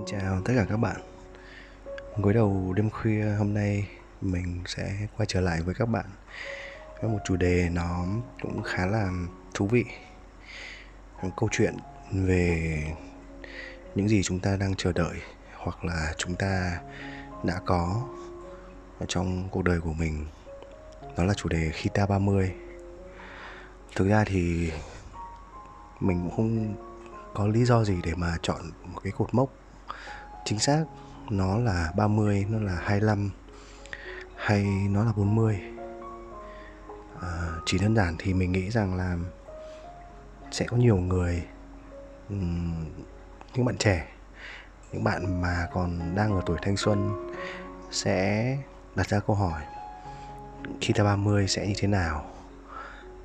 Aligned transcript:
Xin 0.00 0.20
chào 0.20 0.40
tất 0.44 0.52
cả 0.56 0.66
các 0.68 0.76
bạn. 0.76 1.00
Gối 2.16 2.34
đầu 2.34 2.72
đêm 2.76 2.90
khuya 2.90 3.24
hôm 3.38 3.54
nay, 3.54 3.88
mình 4.20 4.62
sẽ 4.66 4.96
quay 5.16 5.26
trở 5.26 5.40
lại 5.40 5.62
với 5.62 5.74
các 5.74 5.86
bạn 5.86 6.04
với 7.00 7.10
một 7.10 7.18
chủ 7.24 7.36
đề 7.36 7.68
nó 7.72 8.06
cũng 8.42 8.62
khá 8.62 8.86
là 8.86 9.10
thú 9.54 9.66
vị. 9.66 9.84
Một 11.22 11.28
câu 11.36 11.48
chuyện 11.52 11.76
về 12.12 12.82
những 13.94 14.08
gì 14.08 14.22
chúng 14.22 14.40
ta 14.40 14.56
đang 14.56 14.74
chờ 14.74 14.92
đợi 14.92 15.16
hoặc 15.56 15.84
là 15.84 16.14
chúng 16.16 16.34
ta 16.34 16.80
đã 17.44 17.60
có 17.66 18.08
ở 18.98 19.06
trong 19.08 19.48
cuộc 19.50 19.62
đời 19.62 19.80
của 19.80 19.92
mình. 19.92 20.26
Đó 21.16 21.24
là 21.24 21.34
chủ 21.34 21.48
đề 21.48 21.70
khi 21.72 21.90
ta 21.94 22.06
30 22.06 22.52
thực 23.96 24.08
ra 24.08 24.24
thì 24.26 24.72
mình 26.00 26.20
cũng 26.22 26.36
không 26.36 26.74
có 27.34 27.46
lý 27.46 27.64
do 27.64 27.84
gì 27.84 27.94
để 28.02 28.14
mà 28.14 28.36
chọn 28.42 28.60
một 28.84 29.00
cái 29.04 29.12
cột 29.12 29.34
mốc 29.34 29.59
chính 30.44 30.58
xác 30.58 30.84
nó 31.30 31.58
là 31.58 31.92
30, 31.96 32.46
nó 32.50 32.58
là 32.58 32.78
25 32.82 33.30
hay 34.36 34.64
nó 34.90 35.04
là 35.04 35.12
40 35.16 35.60
à, 37.20 37.28
chỉ 37.66 37.78
đơn 37.78 37.96
giản 37.96 38.14
thì 38.18 38.34
mình 38.34 38.52
nghĩ 38.52 38.70
rằng 38.70 38.94
là 38.94 39.16
sẽ 40.50 40.66
có 40.66 40.76
nhiều 40.76 40.96
người 40.96 41.42
um, 42.28 42.84
những 43.54 43.64
bạn 43.64 43.76
trẻ 43.78 44.08
những 44.92 45.04
bạn 45.04 45.40
mà 45.40 45.68
còn 45.72 46.14
đang 46.14 46.34
ở 46.34 46.42
tuổi 46.46 46.58
thanh 46.62 46.76
xuân 46.76 47.30
sẽ 47.90 48.56
đặt 48.94 49.08
ra 49.08 49.20
câu 49.20 49.36
hỏi 49.36 49.62
khi 50.80 50.92
ta 50.92 51.04
30 51.04 51.48
sẽ 51.48 51.66
như 51.66 51.74
thế 51.76 51.88
nào? 51.88 52.24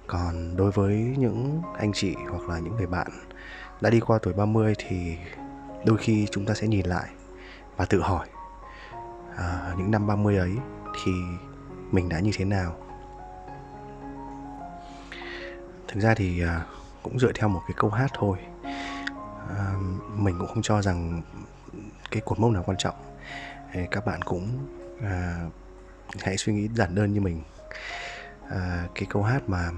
Còn 0.08 0.58
đối 0.58 0.72
với 0.72 0.94
những 1.18 1.62
anh 1.78 1.94
chị 1.94 2.16
hoặc 2.30 2.50
là 2.50 2.60
những 2.60 2.76
người 2.76 2.88
bạn 2.88 3.08
đã 3.82 3.90
đi 3.90 4.00
qua 4.00 4.20
tuổi 4.22 4.34
30 4.34 4.74
thì 4.78 5.18
đôi 5.86 5.98
khi 5.98 6.28
chúng 6.32 6.46
ta 6.46 6.54
sẽ 6.54 6.68
nhìn 6.68 6.86
lại 6.86 7.10
và 7.78 7.86
tự 7.86 8.02
hỏi 8.02 8.28
à, 9.36 9.74
những 9.78 9.92
năm 9.92 10.08
30 10.08 10.38
ấy 10.38 10.52
thì 11.04 11.12
mình 11.92 12.10
đã 12.10 12.20
như 12.20 12.32
thế 12.36 12.46
nào? 12.46 12.76
Thực 15.88 16.00
ra 16.00 16.14
thì 16.14 16.44
à, 16.44 16.66
cũng 17.04 17.20
dựa 17.20 17.32
theo 17.36 17.50
một 17.50 17.62
cái 17.68 17.76
câu 17.78 17.90
hát 17.90 18.12
thôi. 18.14 18.38
À, 19.50 19.74
mình 20.16 20.36
cũng 20.40 20.48
không 20.48 20.62
cho 20.62 20.82
rằng 20.82 21.22
cái 22.12 22.22
cột 22.26 22.40
mốc 22.40 22.52
nào 22.52 22.64
quan 22.66 22.78
trọng. 22.78 22.96
Các 23.92 24.06
bạn 24.06 24.22
cũng 24.22 24.68
à, 25.04 25.46
hãy 26.22 26.38
suy 26.38 26.54
nghĩ 26.54 26.70
giản 26.76 26.96
đơn 26.96 27.14
như 27.14 27.22
mình. 27.22 27.42
À, 28.50 28.88
cái 28.96 29.06
câu 29.10 29.24
hát 29.24 29.42
mà 29.48 29.72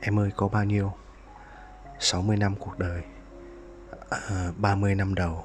em 0.00 0.18
ơi 0.18 0.30
có 0.36 0.48
bao 0.48 0.64
nhiêu? 0.64 0.92
60 1.98 2.36
năm 2.36 2.54
cuộc 2.58 2.78
đời 2.78 3.02
à, 4.28 4.52
30 4.56 4.94
năm 4.94 5.14
đầu. 5.14 5.44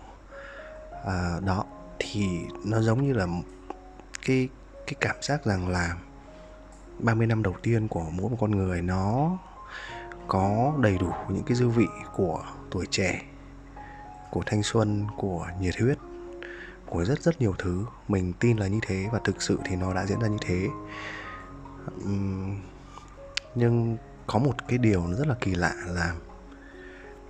À, 1.06 1.40
đó 1.46 1.66
thì 2.00 2.26
nó 2.66 2.82
giống 2.82 3.08
như 3.08 3.14
là 3.14 3.28
cái 4.26 4.50
cái 4.88 4.96
cảm 5.00 5.16
giác 5.22 5.46
rằng 5.46 5.70
là 5.70 5.96
30 7.00 7.28
năm 7.28 7.44
đầu 7.44 7.56
tiên 7.64 7.88
của 7.88 8.06
mỗi 8.12 8.30
một 8.30 8.38
con 8.40 8.52
người 8.52 8.82
nó 8.82 9.38
có 10.28 10.74
đầy 10.82 10.98
đủ 10.98 11.12
những 11.30 11.44
cái 11.44 11.56
dư 11.56 11.70
vị 11.70 11.88
của 12.16 12.44
tuổi 12.72 12.86
trẻ 12.92 13.22
của 14.32 14.44
thanh 14.46 14.64
xuân 14.64 15.08
của 15.18 15.48
nhiệt 15.62 15.76
huyết 15.80 15.98
của 16.86 17.06
rất 17.06 17.22
rất 17.22 17.42
nhiều 17.42 17.56
thứ. 17.58 17.86
Mình 18.08 18.34
tin 18.40 18.58
là 18.58 18.68
như 18.68 18.80
thế 18.82 19.08
và 19.12 19.20
thực 19.24 19.42
sự 19.42 19.60
thì 19.66 19.76
nó 19.76 19.94
đã 19.94 20.06
diễn 20.06 20.20
ra 20.20 20.28
như 20.28 20.38
thế. 20.42 20.68
Uhm, 22.04 22.58
nhưng 23.56 23.98
có 24.28 24.40
một 24.40 24.68
cái 24.68 24.78
điều 24.78 25.08
nó 25.08 25.18
rất 25.18 25.28
là 25.28 25.36
kỳ 25.42 25.56
lạ 25.56 25.74
là 25.88 26.16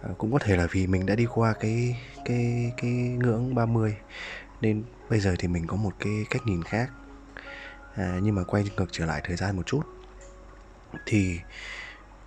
à, 0.04 0.10
cũng 0.18 0.32
có 0.32 0.40
thể 0.40 0.58
là 0.58 0.68
vì 0.72 0.88
mình 0.88 1.06
đã 1.06 1.16
đi 1.16 1.26
qua 1.26 1.54
cái 1.54 1.98
cái 2.26 2.74
cái 2.78 2.92
ngưỡng 2.92 3.56
30 3.56 3.98
nên 4.62 4.84
bây 5.10 5.20
giờ 5.20 5.36
thì 5.40 5.48
mình 5.48 5.68
có 5.68 5.76
một 5.76 5.94
cái 6.00 6.26
cách 6.30 6.42
nhìn 6.46 6.64
khác. 6.64 6.90
À, 7.96 8.20
nhưng 8.24 8.36
mà 8.36 8.44
quay 8.44 8.64
ngược 8.78 8.88
trở 8.92 9.06
lại 9.06 9.22
thời 9.24 9.36
gian 9.36 9.56
một 9.56 9.64
chút 9.66 9.82
thì 11.06 11.40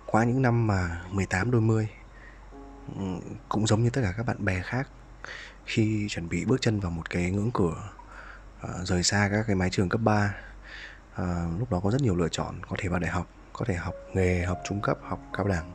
qua 0.05 0.23
những 0.23 0.41
năm 0.41 0.67
mà 0.67 1.01
18 1.11 1.51
đôi 1.51 1.61
mươi 1.61 1.89
ừ, 2.95 3.03
cũng 3.49 3.67
giống 3.67 3.83
như 3.83 3.89
tất 3.89 4.01
cả 4.03 4.13
các 4.17 4.25
bạn 4.25 4.45
bè 4.45 4.61
khác 4.61 4.87
khi 5.65 6.07
chuẩn 6.09 6.29
bị 6.29 6.45
bước 6.45 6.61
chân 6.61 6.79
vào 6.79 6.91
một 6.91 7.09
cái 7.09 7.31
ngưỡng 7.31 7.51
cửa 7.53 7.89
à, 8.61 8.69
rời 8.83 9.03
xa 9.03 9.29
các 9.31 9.43
cái 9.47 9.55
mái 9.55 9.69
trường 9.69 9.89
cấp 9.89 10.01
3 10.03 10.13
à, 10.13 10.35
ờ, 11.15 11.47
lúc 11.59 11.71
đó 11.71 11.79
có 11.83 11.91
rất 11.91 12.01
nhiều 12.01 12.15
lựa 12.15 12.29
chọn 12.29 12.55
có 12.69 12.75
thể 12.79 12.89
vào 12.89 12.99
đại 12.99 13.11
học 13.11 13.27
có 13.53 13.65
thể 13.65 13.75
học 13.75 13.95
nghề 14.13 14.43
học 14.43 14.61
trung 14.63 14.81
cấp 14.81 14.97
học 15.01 15.19
cao 15.33 15.47
đẳng. 15.47 15.71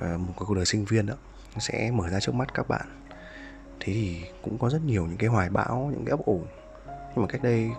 À, 0.00 0.16
một 0.16 0.32
cuộc 0.36 0.54
đời 0.54 0.64
sinh 0.64 0.84
viên 0.84 1.06
đó, 1.06 1.14
nó 1.54 1.60
sẽ 1.60 1.90
mở 1.90 2.08
ra 2.08 2.20
trước 2.20 2.34
mắt 2.34 2.54
các 2.54 2.68
bạn. 2.68 2.86
Thế 3.80 3.92
thì 3.92 4.22
cũng 4.42 4.58
có 4.58 4.70
rất 4.70 4.82
nhiều 4.84 5.06
những 5.06 5.16
cái 5.16 5.28
hoài 5.28 5.50
bão, 5.50 5.90
những 5.92 6.04
cái 6.04 6.10
ấp 6.10 6.24
ủ. 6.24 6.42
Nhưng 6.86 7.22
mà 7.22 7.26
cách 7.28 7.42
đây 7.42 7.70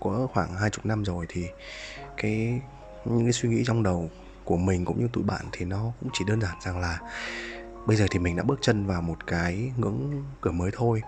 có 0.00 0.28
khoảng 0.32 0.54
hai 0.54 0.70
chục 0.70 0.86
năm 0.86 1.04
rồi 1.04 1.26
thì 1.28 1.46
cái, 2.16 2.60
những 3.04 3.24
cái 3.24 3.32
suy 3.32 3.48
nghĩ 3.48 3.62
trong 3.66 3.82
đầu 3.82 4.10
của 4.44 4.56
mình 4.56 4.84
cũng 4.84 5.00
như 5.00 5.08
tụi 5.12 5.24
bạn 5.24 5.44
thì 5.52 5.64
nó 5.64 5.92
cũng 6.00 6.10
chỉ 6.12 6.24
đơn 6.28 6.40
giản 6.40 6.54
rằng 6.64 6.78
là 6.80 7.00
bây 7.86 7.96
giờ 7.96 8.06
thì 8.10 8.18
mình 8.18 8.36
đã 8.36 8.42
bước 8.42 8.58
chân 8.62 8.86
vào 8.86 9.02
một 9.02 9.26
cái 9.26 9.72
ngưỡng 9.76 10.24
cửa 10.40 10.50
mới 10.50 10.70
thôi. 10.74 11.02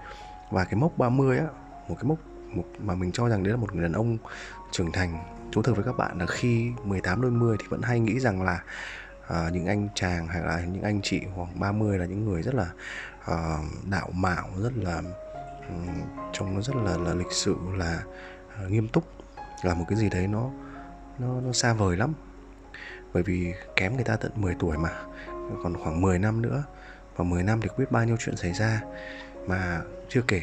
Và 0.50 0.65
cái 0.65 0.75
mốc 0.75 0.99
30 0.99 1.38
á, 1.38 1.47
một 1.88 1.94
cái 1.94 2.05
mốc 2.05 2.19
một 2.55 2.65
mà 2.78 2.94
mình 2.94 3.12
cho 3.12 3.28
rằng 3.28 3.43
đấy 3.43 3.50
là 3.50 3.56
một 3.56 3.75
người 3.75 3.82
đàn 3.82 3.93
ông 3.93 4.19
trưởng 4.70 4.93
thành, 4.93 5.19
thú 5.53 5.62
thực 5.62 5.76
với 5.76 5.84
các 5.84 5.97
bạn 5.97 6.19
là 6.19 6.26
khi 6.26 6.70
18 6.84 7.22
đôi 7.22 7.31
mươi 7.31 7.56
thì 7.60 7.66
vẫn 7.69 7.82
hay 7.82 8.00
nghĩ 8.00 8.20
rằng 8.20 8.43
là 8.43 8.62
uh, 9.28 9.52
những 9.52 9.66
anh 9.66 9.88
chàng 9.94 10.28
hay 10.28 10.42
là 10.42 10.60
những 10.60 10.82
anh 10.82 11.00
chị 11.02 11.20
khoảng 11.36 11.60
30 11.60 11.98
là 11.98 12.06
những 12.06 12.24
người 12.24 12.42
rất 12.42 12.54
là 12.54 12.70
uh, 13.32 13.88
đạo 13.90 14.08
mạo 14.12 14.48
rất 14.58 14.72
là 14.76 15.02
um, 15.68 15.86
trông 16.32 16.54
nó 16.54 16.60
rất 16.60 16.76
là 16.76 16.96
là 16.96 17.14
lịch 17.14 17.32
sự 17.32 17.56
là 17.76 18.02
uh, 18.64 18.70
nghiêm 18.70 18.88
túc. 18.88 19.04
Là 19.62 19.74
một 19.74 19.84
cái 19.88 19.98
gì 19.98 20.08
đấy 20.10 20.26
nó 20.26 20.50
nó 21.18 21.40
nó 21.40 21.52
xa 21.52 21.72
vời 21.72 21.96
lắm. 21.96 22.12
Bởi 23.12 23.22
vì 23.22 23.54
kém 23.76 23.94
người 23.94 24.04
ta 24.04 24.16
tận 24.16 24.32
10 24.36 24.54
tuổi 24.58 24.78
mà. 24.78 24.90
Còn 25.62 25.76
khoảng 25.76 26.00
10 26.00 26.18
năm 26.18 26.42
nữa 26.42 26.64
và 27.16 27.24
10 27.24 27.42
năm 27.42 27.60
thì 27.60 27.68
biết 27.78 27.92
bao 27.92 28.04
nhiêu 28.04 28.16
chuyện 28.18 28.36
xảy 28.36 28.52
ra. 28.52 28.80
Mà 29.46 29.80
chưa 30.08 30.22
kể 30.28 30.42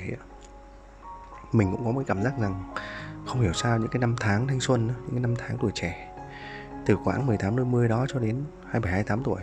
mình 1.52 1.72
cũng 1.72 1.85
có 1.85 1.91
một 1.91 2.03
cảm 2.07 2.23
giác 2.23 2.34
rằng 2.40 2.73
không 3.25 3.41
hiểu 3.41 3.53
sao 3.53 3.78
những 3.78 3.90
cái 3.90 4.00
năm 4.00 4.16
tháng 4.19 4.47
thanh 4.47 4.59
xuân 4.59 4.88
những 4.88 5.12
cái 5.12 5.19
năm 5.19 5.35
tháng 5.38 5.57
tuổi 5.62 5.72
trẻ 5.75 6.15
từ 6.85 6.96
khoảng 6.96 7.25
18 7.25 7.56
đôi 7.56 7.66
mươi 7.66 7.88
đó 7.88 8.06
cho 8.09 8.19
đến 8.19 8.44
27 8.63 8.91
28 8.91 9.23
tuổi. 9.23 9.41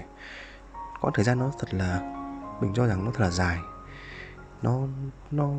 Có 1.01 1.11
thời 1.15 1.25
gian 1.25 1.39
nó 1.39 1.53
thật 1.59 1.75
là 1.75 2.01
mình 2.61 2.73
cho 2.75 2.87
rằng 2.87 3.05
nó 3.05 3.11
thật 3.11 3.21
là 3.21 3.31
dài. 3.31 3.59
Nó 4.63 4.81
nó 5.31 5.51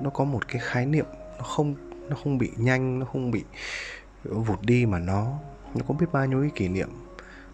nó 0.00 0.10
có 0.10 0.24
một 0.24 0.48
cái 0.48 0.62
khái 0.64 0.86
niệm 0.86 1.06
nó 1.38 1.44
không 1.44 1.74
nó 2.08 2.16
không 2.24 2.38
bị 2.38 2.50
nhanh 2.56 2.98
nó 2.98 3.06
không 3.06 3.30
bị 3.30 3.44
vụt 4.24 4.62
đi 4.62 4.86
mà 4.86 4.98
nó 4.98 5.38
nó 5.74 5.84
có 5.88 5.94
biết 5.94 6.06
bao 6.12 6.26
nhiêu 6.26 6.40
cái 6.40 6.50
kỷ 6.54 6.68
niệm 6.68 6.88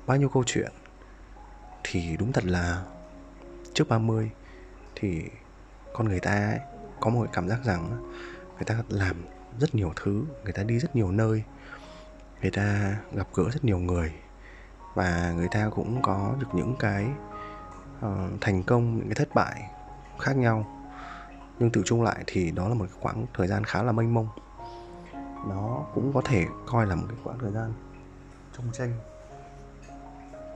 bao 0.06 0.16
nhiêu 0.16 0.28
câu 0.28 0.44
chuyện. 0.46 0.72
Thì 1.82 2.16
đúng 2.16 2.32
thật 2.32 2.44
là 2.44 2.82
trước 3.74 3.88
30 3.88 4.30
thì 4.94 5.22
con 5.92 6.08
người 6.08 6.20
ta 6.20 6.30
ấy, 6.30 6.58
có 7.00 7.10
một 7.10 7.26
cảm 7.32 7.48
giác 7.48 7.58
rằng 7.64 8.12
người 8.54 8.64
ta 8.66 8.82
làm 8.88 9.16
rất 9.60 9.74
nhiều 9.74 9.92
thứ 9.96 10.24
người 10.44 10.52
ta 10.52 10.62
đi 10.62 10.78
rất 10.78 10.96
nhiều 10.96 11.10
nơi 11.10 11.42
người 12.44 12.50
ta 12.50 12.96
gặp 13.12 13.26
gỡ 13.34 13.44
rất 13.50 13.64
nhiều 13.64 13.78
người 13.78 14.12
và 14.94 15.32
người 15.36 15.48
ta 15.50 15.70
cũng 15.74 16.02
có 16.02 16.34
được 16.38 16.46
những 16.52 16.74
cái 16.78 17.06
uh, 17.98 18.40
thành 18.40 18.62
công 18.62 18.96
những 18.96 19.08
cái 19.08 19.14
thất 19.14 19.34
bại 19.34 19.70
khác 20.20 20.36
nhau. 20.36 20.66
Nhưng 21.58 21.70
tự 21.70 21.82
chung 21.84 22.02
lại 22.02 22.24
thì 22.26 22.50
đó 22.50 22.68
là 22.68 22.74
một 22.74 22.86
khoảng 23.00 23.26
thời 23.34 23.46
gian 23.46 23.64
khá 23.64 23.82
là 23.82 23.92
mênh 23.92 24.14
mông. 24.14 24.28
Nó 25.48 25.84
cũng 25.94 26.12
có 26.14 26.22
thể 26.24 26.44
coi 26.66 26.86
là 26.86 26.94
một 26.94 27.04
cái 27.08 27.18
khoảng 27.24 27.38
thời 27.38 27.52
gian 27.52 27.72
trong 28.56 28.66
tranh 28.72 28.92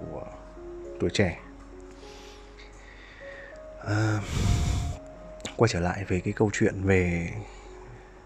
của 0.00 0.26
tuổi 1.00 1.10
trẻ. 1.12 1.40
À, 3.84 4.20
quay 5.56 5.68
trở 5.68 5.80
lại 5.80 6.04
về 6.08 6.20
cái 6.20 6.32
câu 6.32 6.50
chuyện 6.52 6.82
về 6.82 7.32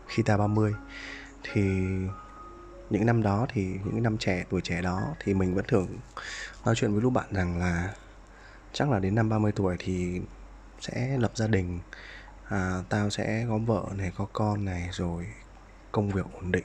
khi 0.07 0.23
ta 0.23 0.37
30 0.37 0.75
thì 1.43 1.89
những 2.93 3.07
năm 3.07 3.23
đó 3.23 3.47
thì 3.53 3.65
những 3.85 4.03
năm 4.03 4.19
trẻ 4.19 4.45
tuổi 4.51 4.61
trẻ 4.61 4.83
đó 4.83 5.15
thì 5.21 5.35
mình 5.35 5.55
vẫn 5.55 5.65
thường 5.69 5.89
nói 6.65 6.75
chuyện 6.75 6.93
với 6.93 7.03
lúc 7.03 7.13
bạn 7.13 7.27
rằng 7.33 7.59
là 7.59 7.95
chắc 8.73 8.91
là 8.91 8.99
đến 8.99 9.15
năm 9.15 9.29
30 9.29 9.53
tuổi 9.53 9.77
thì 9.79 10.21
sẽ 10.81 11.19
lập 11.19 11.33
gia 11.35 11.47
đình 11.47 11.79
à, 12.49 12.83
tao 12.89 13.11
sẽ 13.11 13.47
có 13.49 13.59
vợ 13.59 13.85
này 13.97 14.13
có 14.17 14.27
con 14.33 14.65
này 14.65 14.89
rồi 14.93 15.27
công 15.93 16.11
việc 16.11 16.25
ổn 16.35 16.53
định 16.53 16.65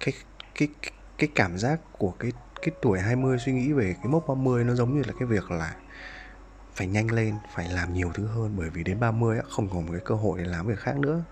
cái 0.00 0.14
cái 0.54 0.68
cái 1.18 1.28
cảm 1.34 1.58
giác 1.58 1.80
của 1.98 2.10
cái 2.18 2.32
cái 2.62 2.74
tuổi 2.82 3.00
20 3.00 3.38
suy 3.38 3.52
nghĩ 3.52 3.72
về 3.72 3.94
cái 4.02 4.12
mốc 4.12 4.28
30 4.28 4.64
nó 4.64 4.74
giống 4.74 4.94
như 4.94 5.02
là 5.06 5.12
cái 5.18 5.28
việc 5.28 5.50
là 5.50 5.74
phải 6.78 6.86
nhanh 6.86 7.10
lên, 7.10 7.34
phải 7.54 7.68
làm 7.68 7.94
nhiều 7.94 8.10
thứ 8.14 8.26
hơn 8.26 8.54
bởi 8.56 8.70
vì 8.70 8.84
đến 8.84 9.00
30 9.00 9.38
á, 9.38 9.44
không 9.48 9.68
còn 9.68 9.86
một 9.86 9.92
cái 9.92 10.02
cơ 10.04 10.14
hội 10.14 10.38
để 10.38 10.44
làm 10.44 10.66
việc 10.66 10.78
khác 10.78 10.98
nữa. 10.98 11.24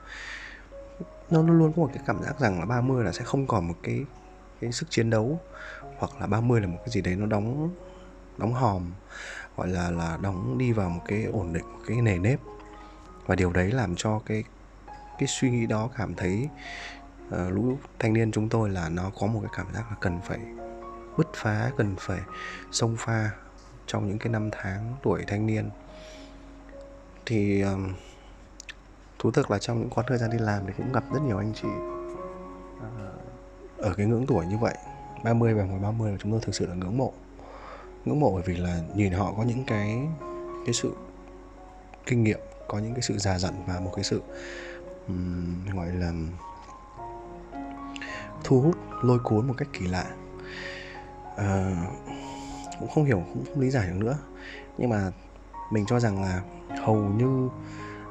Nó 1.31 1.43
luôn 1.43 1.58
luôn 1.58 1.73
có 1.73 1.82
một 1.82 1.90
cái 1.94 2.02
cảm 2.06 2.23
giác 2.23 2.40
rằng 2.40 2.58
là 2.58 2.67
30 2.67 3.05
là 3.05 3.12
sẽ 3.12 3.25
không 3.25 3.46
còn 3.46 3.69
một 3.69 3.75
cái 3.82 4.05
cái 4.61 4.73
sức 4.73 4.90
chiến 4.90 5.11
đấu 5.11 5.40
hoặc 5.99 6.11
là 6.20 6.26
30 6.26 6.61
là 6.61 6.67
một 6.67 6.78
cái 6.78 6.88
gì 6.88 7.00
đấy 7.00 7.17
nó 7.17 7.26
đóng 7.26 7.70
đóng 8.38 8.52
hòm 8.52 8.93
gọi 9.56 9.69
là 9.69 9.90
là 9.90 10.19
đóng 10.23 10.58
đi 10.58 10.73
vào 10.73 10.90
một 10.90 11.00
cái 11.06 11.25
ổn 11.25 11.52
định 11.52 11.73
một 11.73 11.78
cái 11.87 11.96
nề 12.02 12.19
nếp. 12.19 12.40
Và 13.26 13.34
điều 13.34 13.52
đấy 13.52 13.70
làm 13.73 13.94
cho 13.96 14.19
cái 14.26 14.44
cái 15.19 15.26
suy 15.28 15.50
nghĩ 15.50 15.67
đó 15.67 15.90
cảm 15.96 16.14
thấy 16.14 16.49
uh, 17.29 17.52
lũ 17.52 17.79
thanh 17.99 18.12
niên 18.12 18.32
chúng 18.32 18.49
tôi 18.49 18.70
là 18.70 18.88
nó 18.88 19.11
có 19.20 19.26
một 19.26 19.40
cái 19.43 19.50
cảm 19.56 19.75
giác 19.75 19.90
là 19.90 19.96
cần 20.00 20.20
phải 20.25 20.38
bứt 21.17 21.29
phá 21.34 21.70
cần 21.76 21.96
phải 21.99 22.20
xông 22.72 22.96
pha 22.99 23.31
trong 23.87 24.08
những 24.08 24.19
cái 24.19 24.32
năm 24.32 24.50
tháng 24.52 24.94
tuổi 25.02 25.25
thanh 25.26 25.46
niên. 25.46 25.70
Thì 27.26 27.64
uh, 27.64 27.69
thú 29.26 29.31
thực 29.31 29.50
là 29.50 29.58
trong 29.58 29.81
những 29.81 29.90
quãng 29.90 30.06
thời 30.08 30.19
gian 30.19 30.31
đi 30.31 30.38
làm 30.38 30.62
thì 30.67 30.73
cũng 30.76 30.93
gặp 30.93 31.05
rất 31.12 31.20
nhiều 31.26 31.38
anh 31.38 31.52
chị. 31.55 31.69
Ờ, 32.81 33.12
ở 33.78 33.94
cái 33.96 34.06
ngưỡng 34.06 34.26
tuổi 34.26 34.46
như 34.46 34.58
vậy 34.58 34.75
30 35.25 35.55
và 35.55 35.64
ngoài 35.64 35.81
30 35.82 36.12
là 36.12 36.19
chúng 36.20 36.32
tôi 36.32 36.40
thực 36.40 36.55
sự 36.55 36.67
là 36.67 36.75
ngưỡng 36.75 36.99
mộ. 36.99 37.12
Ngưỡng 38.05 38.20
mộ 38.20 38.32
bởi 38.34 38.43
vì 38.46 38.56
là 38.56 38.81
nhìn 38.94 39.12
họ 39.12 39.32
có 39.37 39.43
những 39.43 39.64
cái 39.67 40.08
cái 40.67 40.75
sự 40.75 40.93
kinh 42.06 42.25
nghiệm 42.25 42.38
có 42.69 42.78
những 42.78 42.94
cái 42.94 43.02
sự 43.02 43.19
già 43.19 43.38
dặn 43.38 43.55
và 43.67 43.81
một 43.81 43.93
cái 43.96 44.05
sự 44.05 44.23
um, 45.08 45.64
gọi 45.76 45.87
là 45.87 46.12
thu 48.44 48.61
hút 48.61 48.76
lôi 49.02 49.19
cuốn 49.19 49.46
một 49.46 49.55
cách 49.56 49.69
kỳ 49.72 49.87
lạ. 49.87 50.06
À, 51.37 51.76
cũng 52.81 52.88
không 52.94 53.05
hiểu 53.05 53.22
cũng 53.34 53.44
không 53.44 53.61
lý 53.61 53.70
giải 53.70 53.87
được 53.87 53.96
nữa. 53.96 54.19
Nhưng 54.79 54.90
mà 54.90 55.12
mình 55.70 55.87
cho 55.87 56.00
rằng 56.00 56.22
là 56.22 56.43
hầu 56.84 56.96
như 56.96 57.49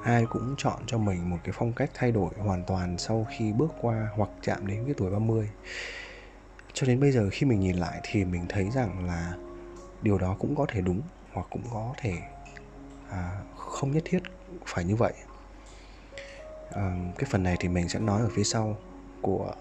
ai 0.06 0.26
cũng 0.26 0.56
chọn 0.58 0.80
cho 0.88 0.98
mình 0.98 1.30
một 1.30 1.38
cái 1.44 1.54
phong 1.58 1.74
cách 1.74 1.90
thay 1.94 2.12
đổi 2.12 2.30
hoàn 2.38 2.64
toàn 2.64 2.98
sau 2.98 3.28
khi 3.30 3.54
bước 3.54 3.72
qua 3.82 4.10
hoặc 4.16 4.30
chạm 4.42 4.68
đến 4.68 4.86
cái 4.86 4.94
tuổi 4.98 5.12
30 5.12 5.50
cho 6.74 6.88
đến 6.88 7.00
bây 7.00 7.12
giờ 7.12 7.30
khi 7.32 7.46
mình 7.46 7.60
nhìn 7.60 7.76
lại 7.76 8.00
thì 8.04 8.26
mình 8.26 8.46
thấy 8.50 8.70
rằng 8.72 9.06
là 9.08 9.34
điều 10.02 10.18
đó 10.18 10.36
cũng 10.40 10.56
có 10.56 10.66
thể 10.70 10.82
đúng 10.82 11.02
hoặc 11.34 11.48
cũng 11.50 11.64
có 11.72 11.94
thể 11.98 12.14
à, 13.10 13.42
không 13.56 13.92
nhất 13.92 14.04
thiết 14.06 14.20
phải 14.66 14.86
như 14.86 14.96
vậy. 14.96 15.14
À, 16.72 16.96
cái 17.18 17.30
phần 17.32 17.44
này 17.44 17.58
thì 17.60 17.68
mình 17.68 17.90
sẽ 17.90 18.00
nói 18.00 18.22
ở 18.22 18.30
phía 18.36 18.44
sau 18.44 18.78
của 19.22 19.54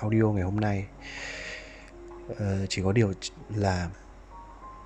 audio 0.00 0.24
ngày 0.24 0.42
hôm 0.42 0.60
nay. 0.60 0.86
À, 2.38 2.58
chỉ 2.68 2.82
có 2.82 2.92
điều 2.92 3.12
là 3.48 3.90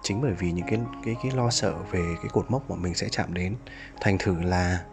chính 0.05 0.21
bởi 0.21 0.33
vì 0.33 0.53
những 0.53 0.67
cái 0.67 0.81
cái 1.05 1.17
cái 1.23 1.33
lo 1.33 1.51
sợ 1.51 1.75
về 1.91 2.15
cái 2.23 2.31
cột 2.33 2.51
mốc 2.51 2.71
mà 2.71 2.77
mình 2.77 2.95
sẽ 2.95 3.09
chạm 3.09 3.35
đến. 3.35 3.57
Thành 4.01 4.19
thử 4.19 4.43
là 4.43 4.85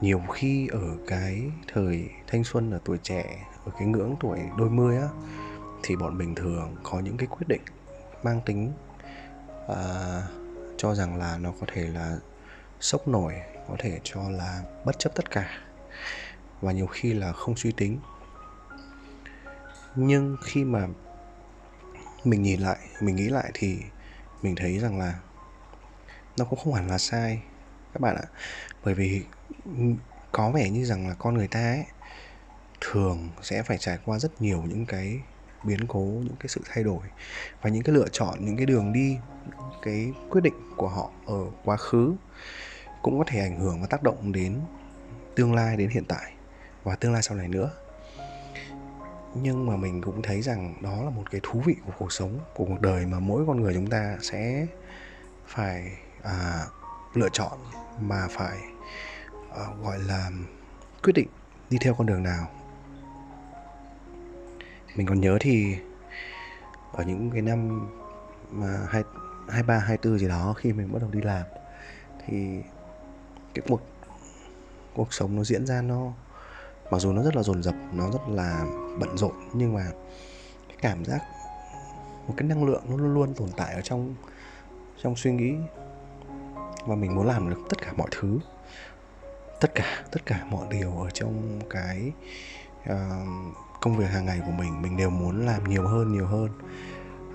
nhiều 0.00 0.22
khi 0.32 0.68
ở 0.68 0.96
cái 1.06 1.42
thời 1.72 2.10
thanh 2.26 2.44
xuân 2.44 2.70
ở 2.70 2.80
tuổi 2.84 2.98
trẻ 3.02 3.46
ở 3.64 3.72
cái 3.78 3.88
ngưỡng 3.88 4.16
tuổi 4.20 4.38
đôi 4.58 4.70
mươi 4.70 4.96
á 4.96 5.08
thì 5.82 5.96
bọn 5.96 6.18
mình 6.18 6.34
thường 6.34 6.76
có 6.82 7.00
những 7.00 7.16
cái 7.16 7.26
quyết 7.26 7.48
định 7.48 7.62
mang 8.22 8.40
tính 8.46 8.72
uh, 9.66 9.76
cho 10.76 10.94
rằng 10.94 11.16
là 11.16 11.38
nó 11.38 11.52
có 11.60 11.66
thể 11.72 11.86
là 11.86 12.16
sốc 12.80 13.08
nổi 13.08 13.34
có 13.68 13.76
thể 13.78 14.00
cho 14.04 14.30
là 14.30 14.62
bất 14.84 14.98
chấp 14.98 15.14
tất 15.14 15.30
cả. 15.30 15.50
Và 16.60 16.72
nhiều 16.72 16.86
khi 16.86 17.12
là 17.14 17.32
không 17.32 17.56
suy 17.56 17.72
tính. 17.72 17.98
Nhưng 19.96 20.36
khi 20.44 20.64
mà 20.64 20.86
mình 22.24 22.42
nhìn 22.42 22.60
lại 22.60 22.78
mình 23.00 23.16
nghĩ 23.16 23.28
lại 23.28 23.50
thì 23.54 23.78
mình 24.44 24.56
thấy 24.56 24.78
rằng 24.78 24.98
là 24.98 25.18
nó 26.36 26.44
cũng 26.44 26.58
không 26.58 26.74
hẳn 26.74 26.88
là 26.88 26.98
sai, 26.98 27.42
các 27.92 28.00
bạn 28.00 28.16
ạ. 28.16 28.26
Bởi 28.84 28.94
vì 28.94 29.22
có 30.32 30.50
vẻ 30.50 30.70
như 30.70 30.84
rằng 30.84 31.08
là 31.08 31.14
con 31.18 31.34
người 31.34 31.48
ta 31.48 31.60
ấy, 31.60 31.84
thường 32.80 33.28
sẽ 33.42 33.62
phải 33.62 33.78
trải 33.78 33.98
qua 34.04 34.18
rất 34.18 34.42
nhiều 34.42 34.62
những 34.62 34.86
cái 34.86 35.20
biến 35.64 35.86
cố, 35.88 36.00
những 36.00 36.36
cái 36.40 36.48
sự 36.48 36.60
thay 36.64 36.84
đổi 36.84 37.06
và 37.62 37.70
những 37.70 37.82
cái 37.82 37.94
lựa 37.94 38.08
chọn, 38.12 38.38
những 38.40 38.56
cái 38.56 38.66
đường 38.66 38.92
đi, 38.92 39.16
cái 39.82 40.12
quyết 40.30 40.40
định 40.40 40.54
của 40.76 40.88
họ 40.88 41.10
ở 41.26 41.44
quá 41.64 41.76
khứ 41.76 42.14
cũng 43.02 43.18
có 43.18 43.24
thể 43.26 43.40
ảnh 43.40 43.60
hưởng 43.60 43.80
và 43.80 43.86
tác 43.86 44.02
động 44.02 44.32
đến 44.32 44.60
tương 45.36 45.54
lai, 45.54 45.76
đến 45.76 45.90
hiện 45.90 46.04
tại 46.08 46.32
và 46.82 46.96
tương 46.96 47.12
lai 47.12 47.22
sau 47.22 47.36
này 47.36 47.48
nữa 47.48 47.70
nhưng 49.42 49.66
mà 49.66 49.76
mình 49.76 50.00
cũng 50.02 50.22
thấy 50.22 50.42
rằng 50.42 50.74
đó 50.80 51.02
là 51.02 51.10
một 51.10 51.30
cái 51.30 51.40
thú 51.44 51.62
vị 51.66 51.76
của 51.86 51.92
cuộc 51.98 52.12
sống 52.12 52.38
của 52.54 52.64
cuộc 52.64 52.80
đời 52.80 53.06
mà 53.06 53.20
mỗi 53.20 53.46
con 53.46 53.60
người 53.60 53.74
chúng 53.74 53.86
ta 53.86 54.16
sẽ 54.22 54.66
phải 55.46 55.92
à, 56.22 56.66
lựa 57.14 57.28
chọn 57.32 57.58
mà 58.00 58.26
phải 58.30 58.58
à, 59.56 59.64
gọi 59.82 59.98
là 59.98 60.30
quyết 61.02 61.12
định 61.12 61.28
đi 61.70 61.78
theo 61.80 61.94
con 61.94 62.06
đường 62.06 62.22
nào. 62.22 62.50
Mình 64.96 65.06
còn 65.06 65.20
nhớ 65.20 65.38
thì 65.40 65.76
ở 66.92 67.04
những 67.04 67.30
cái 67.30 67.42
năm 67.42 67.88
mà 68.50 68.78
hai 68.88 69.02
hai 69.48 69.62
ba 69.62 69.78
hai 69.78 69.96
tư 69.96 70.18
gì 70.18 70.28
đó 70.28 70.54
khi 70.56 70.72
mình 70.72 70.92
bắt 70.92 70.98
đầu 71.02 71.10
đi 71.10 71.20
làm 71.20 71.42
thì 72.26 72.62
cái 73.54 73.64
cuộc 73.68 73.80
cuộc 74.94 75.14
sống 75.14 75.36
nó 75.36 75.44
diễn 75.44 75.66
ra 75.66 75.82
nó 75.82 76.12
mặc 76.90 76.98
dù 76.98 77.12
nó 77.12 77.22
rất 77.22 77.36
là 77.36 77.42
dồn 77.42 77.62
dập 77.62 77.74
nó 77.92 78.10
rất 78.10 78.28
là 78.28 78.64
bận 78.98 79.18
rộn 79.18 79.32
nhưng 79.52 79.74
mà 79.74 79.84
cái 80.68 80.76
cảm 80.80 81.04
giác 81.04 81.22
một 82.28 82.34
cái 82.36 82.48
năng 82.48 82.64
lượng 82.64 82.82
nó 82.88 82.96
luôn 82.96 83.14
luôn 83.14 83.34
tồn 83.34 83.48
tại 83.56 83.74
ở 83.74 83.80
trong 83.80 84.14
trong 85.02 85.16
suy 85.16 85.32
nghĩ. 85.32 85.54
Và 86.86 86.94
mình 86.94 87.14
muốn 87.14 87.26
làm 87.26 87.50
được 87.50 87.60
tất 87.68 87.82
cả 87.82 87.92
mọi 87.96 88.08
thứ 88.10 88.38
tất 89.60 89.74
cả 89.74 90.04
tất 90.12 90.26
cả 90.26 90.44
mọi 90.50 90.66
điều 90.70 90.90
ở 90.90 91.10
trong 91.10 91.60
cái 91.70 92.12
uh, 92.82 92.96
công 93.80 93.96
việc 93.96 94.10
hàng 94.10 94.26
ngày 94.26 94.40
của 94.46 94.52
mình. 94.52 94.82
Mình 94.82 94.96
đều 94.96 95.10
muốn 95.10 95.46
làm 95.46 95.64
nhiều 95.64 95.86
hơn 95.88 96.12
nhiều 96.12 96.26
hơn. 96.26 96.48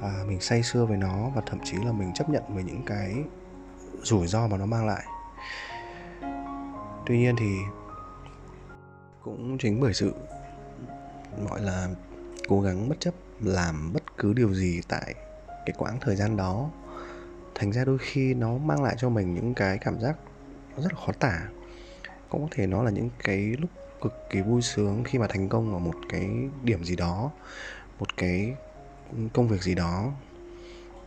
À, 0.02 0.24
mình 0.28 0.42
say 0.42 0.64
sưa 0.64 0.86
với 0.86 0.98
nó 0.98 1.30
và 1.36 1.42
thậm 1.46 1.60
chí 1.64 1.78
là 1.78 1.92
mình 1.92 2.14
chấp 2.14 2.30
nhận 2.30 2.44
với 2.50 2.64
những 2.64 2.82
cái 2.86 3.16
rủi 4.04 4.28
ro 4.28 4.48
mà 4.48 4.58
nó 4.58 4.66
mang 4.66 4.88
lại. 4.88 5.04
Tuy 7.06 7.18
nhiên 7.18 7.36
thì 7.40 7.58
cũng 9.22 9.58
chính 9.58 9.80
bởi 9.80 9.94
sự 9.94 10.14
gọi 11.50 11.62
là 11.62 11.90
cố 12.48 12.62
gắng 12.62 12.90
bất 12.90 13.00
chấp, 13.00 13.14
làm 13.42 13.94
bất 13.94 14.18
cứ 14.18 14.34
điều 14.34 14.54
gì 14.54 14.82
tại 14.88 15.16
cái 15.48 15.76
quãng 15.78 15.98
thời 16.02 16.16
gian 16.16 16.38
đó. 16.38 16.70
Thành 17.56 17.72
ra 17.72 17.86
đôi 17.86 17.98
khi 17.98 18.34
nó 18.34 18.58
mang 18.58 18.84
lại 18.84 18.96
cho 18.98 19.10
mình 19.10 19.34
những 19.34 19.54
cái 19.54 19.78
cảm 19.78 20.00
giác 20.00 20.16
rất 20.78 20.94
là 20.94 21.00
khó 21.06 21.12
tả. 21.20 21.48
Cũng 22.30 22.42
có 22.42 22.48
thể 22.52 22.68
nó 22.68 22.84
là 22.84 22.92
những 22.92 23.10
cái 23.24 23.38
lúc 23.38 23.70
cực 24.02 24.14
kỳ 24.30 24.42
vui 24.42 24.62
sướng 24.62 25.04
khi 25.04 25.20
mà 25.20 25.28
thành 25.30 25.50
công 25.50 25.74
ở 25.74 25.80
một 25.80 25.96
cái 26.10 26.30
điểm 26.64 26.84
gì 26.84 26.96
đó, 26.96 27.32
một 28.00 28.18
cái 28.18 28.56
công 29.34 29.48
việc 29.48 29.64
gì 29.64 29.76
đó. 29.76 30.12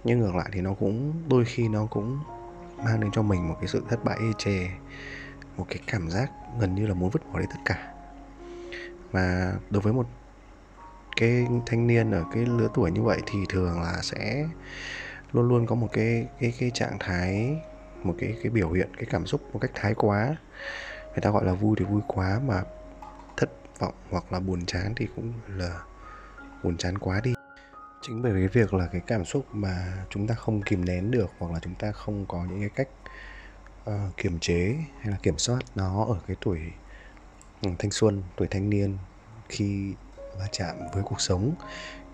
Nhưng 0.05 0.19
ngược 0.19 0.35
lại 0.35 0.51
thì 0.53 0.61
nó 0.61 0.75
cũng, 0.75 1.23
đôi 1.29 1.45
khi 1.45 1.69
nó 1.69 1.87
cũng 1.87 2.19
mang 2.85 3.01
đến 3.01 3.11
cho 3.13 3.23
mình 3.23 3.49
một 3.49 3.57
cái 3.61 3.69
sự 3.69 3.83
thất 3.89 4.05
bại 4.05 4.19
ê 4.21 4.27
chề, 4.39 4.69
một 5.57 5.67
cái 5.69 5.79
cảm 5.87 6.11
giác 6.11 6.31
gần 6.61 6.75
như 6.75 6.87
là 6.87 6.95
muốn 6.95 7.11
vứt 7.11 7.33
bỏ 7.33 7.39
đi 7.41 7.47
tất 7.51 7.61
cả. 7.65 7.95
Và 9.11 9.55
đối 9.71 9.83
với 9.83 9.93
một 9.93 10.07
cái 11.17 11.47
thanh 11.67 11.87
niên 11.87 12.11
ở 12.11 12.25
cái 12.33 12.47
lứa 12.47 12.69
tuổi 12.75 12.91
như 12.91 13.03
vậy 13.03 13.21
thì 13.27 13.39
thường 13.49 13.81
là 13.83 13.99
sẽ 14.03 14.49
luôn 15.33 15.49
luôn 15.49 15.67
có 15.67 15.75
một 15.75 15.89
cái 15.93 16.27
cái 16.41 16.55
cái 16.59 16.71
trạng 16.75 16.97
thái 17.01 17.57
một 18.05 18.15
cái 18.19 18.37
cái 18.43 18.51
biểu 18.51 18.71
hiện 18.71 18.89
cái 18.97 19.07
cảm 19.11 19.27
xúc 19.27 19.41
một 19.53 19.59
cách 19.59 19.71
thái 19.75 19.95
quá. 19.95 20.37
Người 21.11 21.21
ta 21.23 21.31
gọi 21.31 21.45
là 21.45 21.53
vui 21.53 21.77
thì 21.79 21.85
vui 21.85 22.01
quá 22.07 22.41
mà 22.47 22.63
thất 23.37 23.51
vọng 23.79 23.95
hoặc 24.11 24.33
là 24.33 24.41
buồn 24.41 24.67
chán 24.67 24.93
thì 24.97 25.07
cũng 25.17 25.33
là 25.49 25.81
buồn 26.63 26.77
chán 26.77 26.99
quá 26.99 27.21
đi. 27.25 27.35
Chính 28.03 28.23
bởi 28.23 28.33
cái 28.33 28.49
việc 28.49 28.75
là 28.75 28.87
cái 28.87 29.01
cảm 29.07 29.25
xúc 29.25 29.47
mà 29.53 30.05
chúng 30.11 30.27
ta 30.27 30.35
không 30.35 30.63
kìm 30.63 30.85
nén 30.85 31.11
được 31.11 31.31
hoặc 31.39 31.53
là 31.53 31.59
chúng 31.63 31.75
ta 31.75 31.93
không 31.93 32.27
có 32.27 32.45
những 32.45 32.61
cái 32.61 32.69
cách 32.69 32.89
uh, 33.91 34.17
kiềm 34.17 34.39
chế 34.39 34.77
hay 35.01 35.11
là 35.11 35.17
kiểm 35.23 35.39
soát 35.39 35.59
nó 35.75 36.05
ở 36.05 36.17
cái 36.27 36.37
tuổi 36.41 36.61
ừ, 37.63 37.71
thanh 37.79 37.91
xuân 37.91 38.23
tuổi 38.37 38.49
thanh 38.51 38.71
niên 38.71 38.97
khi 39.49 39.95
va 40.39 40.47
chạm 40.53 40.77
với 40.93 41.03
cuộc 41.03 41.21
sống 41.21 41.53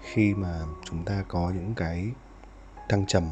khi 0.02 0.34
mà 0.34 0.60
chúng 0.84 1.04
ta 1.04 1.24
có 1.28 1.50
những 1.54 1.74
cái 1.74 2.10
thăng 2.88 3.06
trầm 3.06 3.24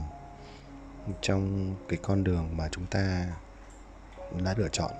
trong 1.20 1.74
cái 1.88 1.98
con 2.02 2.24
đường 2.24 2.56
mà 2.56 2.68
chúng 2.70 2.86
ta 2.86 3.26
đã 4.44 4.54
lựa 4.56 4.68
chọn. 4.68 4.90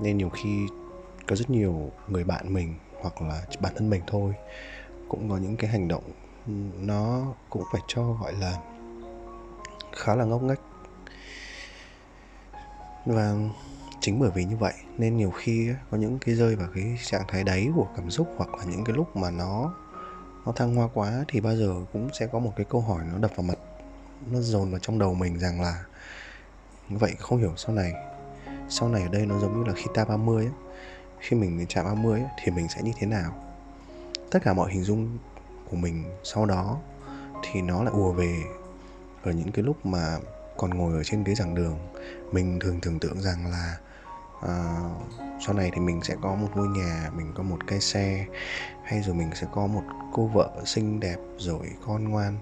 Nên 0.00 0.18
nhiều 0.18 0.30
khi 0.30 0.66
có 1.26 1.36
rất 1.36 1.50
nhiều 1.50 1.90
người 2.08 2.24
bạn 2.24 2.54
mình 2.54 2.74
hoặc 3.00 3.22
là 3.22 3.42
bản 3.60 3.72
thân 3.76 3.90
mình 3.90 4.02
thôi 4.06 4.34
cũng 5.08 5.30
có 5.30 5.36
những 5.36 5.56
cái 5.56 5.70
hành 5.70 5.88
động, 5.88 6.12
nó 6.86 7.34
cũng 7.50 7.62
phải 7.72 7.80
cho, 7.86 8.12
gọi 8.12 8.32
là, 8.32 8.58
khá 9.92 10.14
là 10.14 10.24
ngốc 10.24 10.42
nghếch. 10.42 10.60
Và 13.06 13.34
chính 14.06 14.20
bởi 14.20 14.30
vì 14.34 14.44
như 14.44 14.56
vậy 14.56 14.72
nên 14.98 15.16
nhiều 15.16 15.30
khi 15.30 15.70
có 15.90 15.96
những 15.96 16.18
cái 16.18 16.34
rơi 16.34 16.56
vào 16.56 16.68
cái 16.74 16.98
trạng 17.04 17.24
thái 17.28 17.44
đáy 17.44 17.68
của 17.74 17.86
cảm 17.96 18.10
xúc 18.10 18.28
hoặc 18.36 18.54
là 18.54 18.64
những 18.64 18.84
cái 18.84 18.96
lúc 18.96 19.16
mà 19.16 19.30
nó 19.30 19.74
nó 20.44 20.52
thăng 20.52 20.74
hoa 20.74 20.88
quá 20.94 21.24
thì 21.28 21.40
bao 21.40 21.56
giờ 21.56 21.74
cũng 21.92 22.08
sẽ 22.12 22.26
có 22.26 22.38
một 22.38 22.52
cái 22.56 22.66
câu 22.70 22.80
hỏi 22.80 23.04
nó 23.12 23.18
đập 23.18 23.30
vào 23.36 23.42
mặt 23.42 23.58
nó 24.30 24.40
dồn 24.40 24.70
vào 24.70 24.78
trong 24.78 24.98
đầu 24.98 25.14
mình 25.14 25.38
rằng 25.38 25.60
là 25.60 25.84
như 26.88 26.96
vậy 26.98 27.14
không 27.18 27.38
hiểu 27.38 27.52
sau 27.56 27.74
này 27.74 27.92
sau 28.68 28.88
này 28.88 29.02
ở 29.02 29.08
đây 29.08 29.26
nó 29.26 29.38
giống 29.38 29.58
như 29.58 29.68
là 29.68 29.74
khi 29.76 29.84
ta 29.94 30.04
30 30.04 30.44
ấy, 30.44 30.52
khi 31.20 31.36
mình 31.36 31.66
chạm 31.68 31.84
30 31.84 32.20
ấy, 32.20 32.30
thì 32.44 32.52
mình 32.52 32.68
sẽ 32.68 32.82
như 32.82 32.92
thế 32.98 33.06
nào? 33.06 33.54
Tất 34.30 34.38
cả 34.42 34.52
mọi 34.52 34.72
hình 34.72 34.82
dung 34.82 35.18
của 35.70 35.76
mình 35.76 36.04
sau 36.24 36.46
đó 36.46 36.78
thì 37.42 37.62
nó 37.62 37.82
lại 37.82 37.92
ùa 37.94 38.12
về 38.12 38.42
ở 39.22 39.32
những 39.32 39.52
cái 39.52 39.64
lúc 39.64 39.86
mà 39.86 40.18
còn 40.56 40.70
ngồi 40.70 40.94
ở 40.94 41.04
trên 41.04 41.24
ghế 41.24 41.34
giảng 41.34 41.54
đường 41.54 41.78
mình 42.32 42.58
thường 42.60 42.80
tưởng 42.80 42.98
tượng 42.98 43.20
rằng 43.20 43.50
là 43.50 43.76
à, 44.46 44.80
sau 45.46 45.54
này 45.54 45.70
thì 45.74 45.80
mình 45.80 46.00
sẽ 46.02 46.14
có 46.22 46.34
một 46.34 46.48
ngôi 46.54 46.68
nhà 46.68 47.10
mình 47.16 47.32
có 47.34 47.42
một 47.42 47.58
cái 47.66 47.80
xe 47.80 48.26
hay 48.84 49.02
rồi 49.02 49.14
mình 49.14 49.30
sẽ 49.34 49.46
có 49.52 49.66
một 49.66 49.82
cô 50.12 50.26
vợ 50.26 50.50
xinh 50.64 51.00
đẹp 51.00 51.16
rồi 51.38 51.70
con 51.86 52.08
ngoan. 52.08 52.38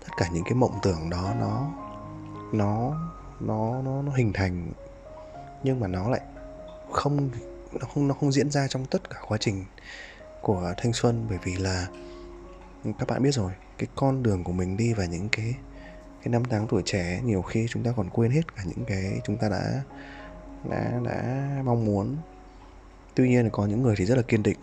Tất 0.00 0.08
cả 0.16 0.28
những 0.32 0.44
cái 0.44 0.54
mộng 0.54 0.78
tưởng 0.82 1.10
đó 1.10 1.34
nó 1.40 1.70
nó 2.52 2.94
nó 3.40 3.82
nó 3.82 4.02
nó 4.02 4.12
hình 4.12 4.32
thành 4.32 4.72
nhưng 5.62 5.80
mà 5.80 5.86
nó 5.88 6.10
lại 6.10 6.20
không 6.90 7.30
nó 7.72 7.86
không 7.94 8.08
nó 8.08 8.14
không 8.14 8.32
diễn 8.32 8.50
ra 8.50 8.68
trong 8.68 8.86
tất 8.86 9.10
cả 9.10 9.16
quá 9.28 9.38
trình 9.38 9.64
của 10.42 10.74
thanh 10.76 10.92
xuân. 10.92 11.26
Bởi 11.28 11.38
vì 11.44 11.56
là 11.56 11.86
các 12.98 13.08
bạn 13.08 13.22
biết 13.22 13.34
rồi 13.34 13.52
cái 13.78 13.88
con 13.94 14.22
đường 14.22 14.44
của 14.44 14.52
mình 14.52 14.76
đi 14.76 14.92
và 14.92 15.04
những 15.04 15.28
cái 15.28 15.54
cái 16.22 16.32
năm 16.32 16.42
tháng 16.50 16.66
tuổi 16.66 16.82
trẻ 16.84 17.20
nhiều 17.24 17.42
khi 17.42 17.66
chúng 17.68 17.82
ta 17.82 17.92
còn 17.96 18.10
quên 18.10 18.30
hết 18.30 18.56
cả 18.56 18.62
những 18.66 18.84
cái 18.84 19.20
chúng 19.24 19.36
ta 19.36 19.48
đã 19.48 19.82
đã 20.70 21.00
đã 21.04 21.48
mong 21.64 21.84
muốn. 21.84 22.16
Tuy 23.14 23.28
nhiên 23.28 23.44
là 23.44 23.50
có 23.52 23.66
những 23.66 23.82
người 23.82 23.94
thì 23.98 24.04
rất 24.04 24.14
là 24.14 24.22
kiên 24.22 24.42
định. 24.42 24.58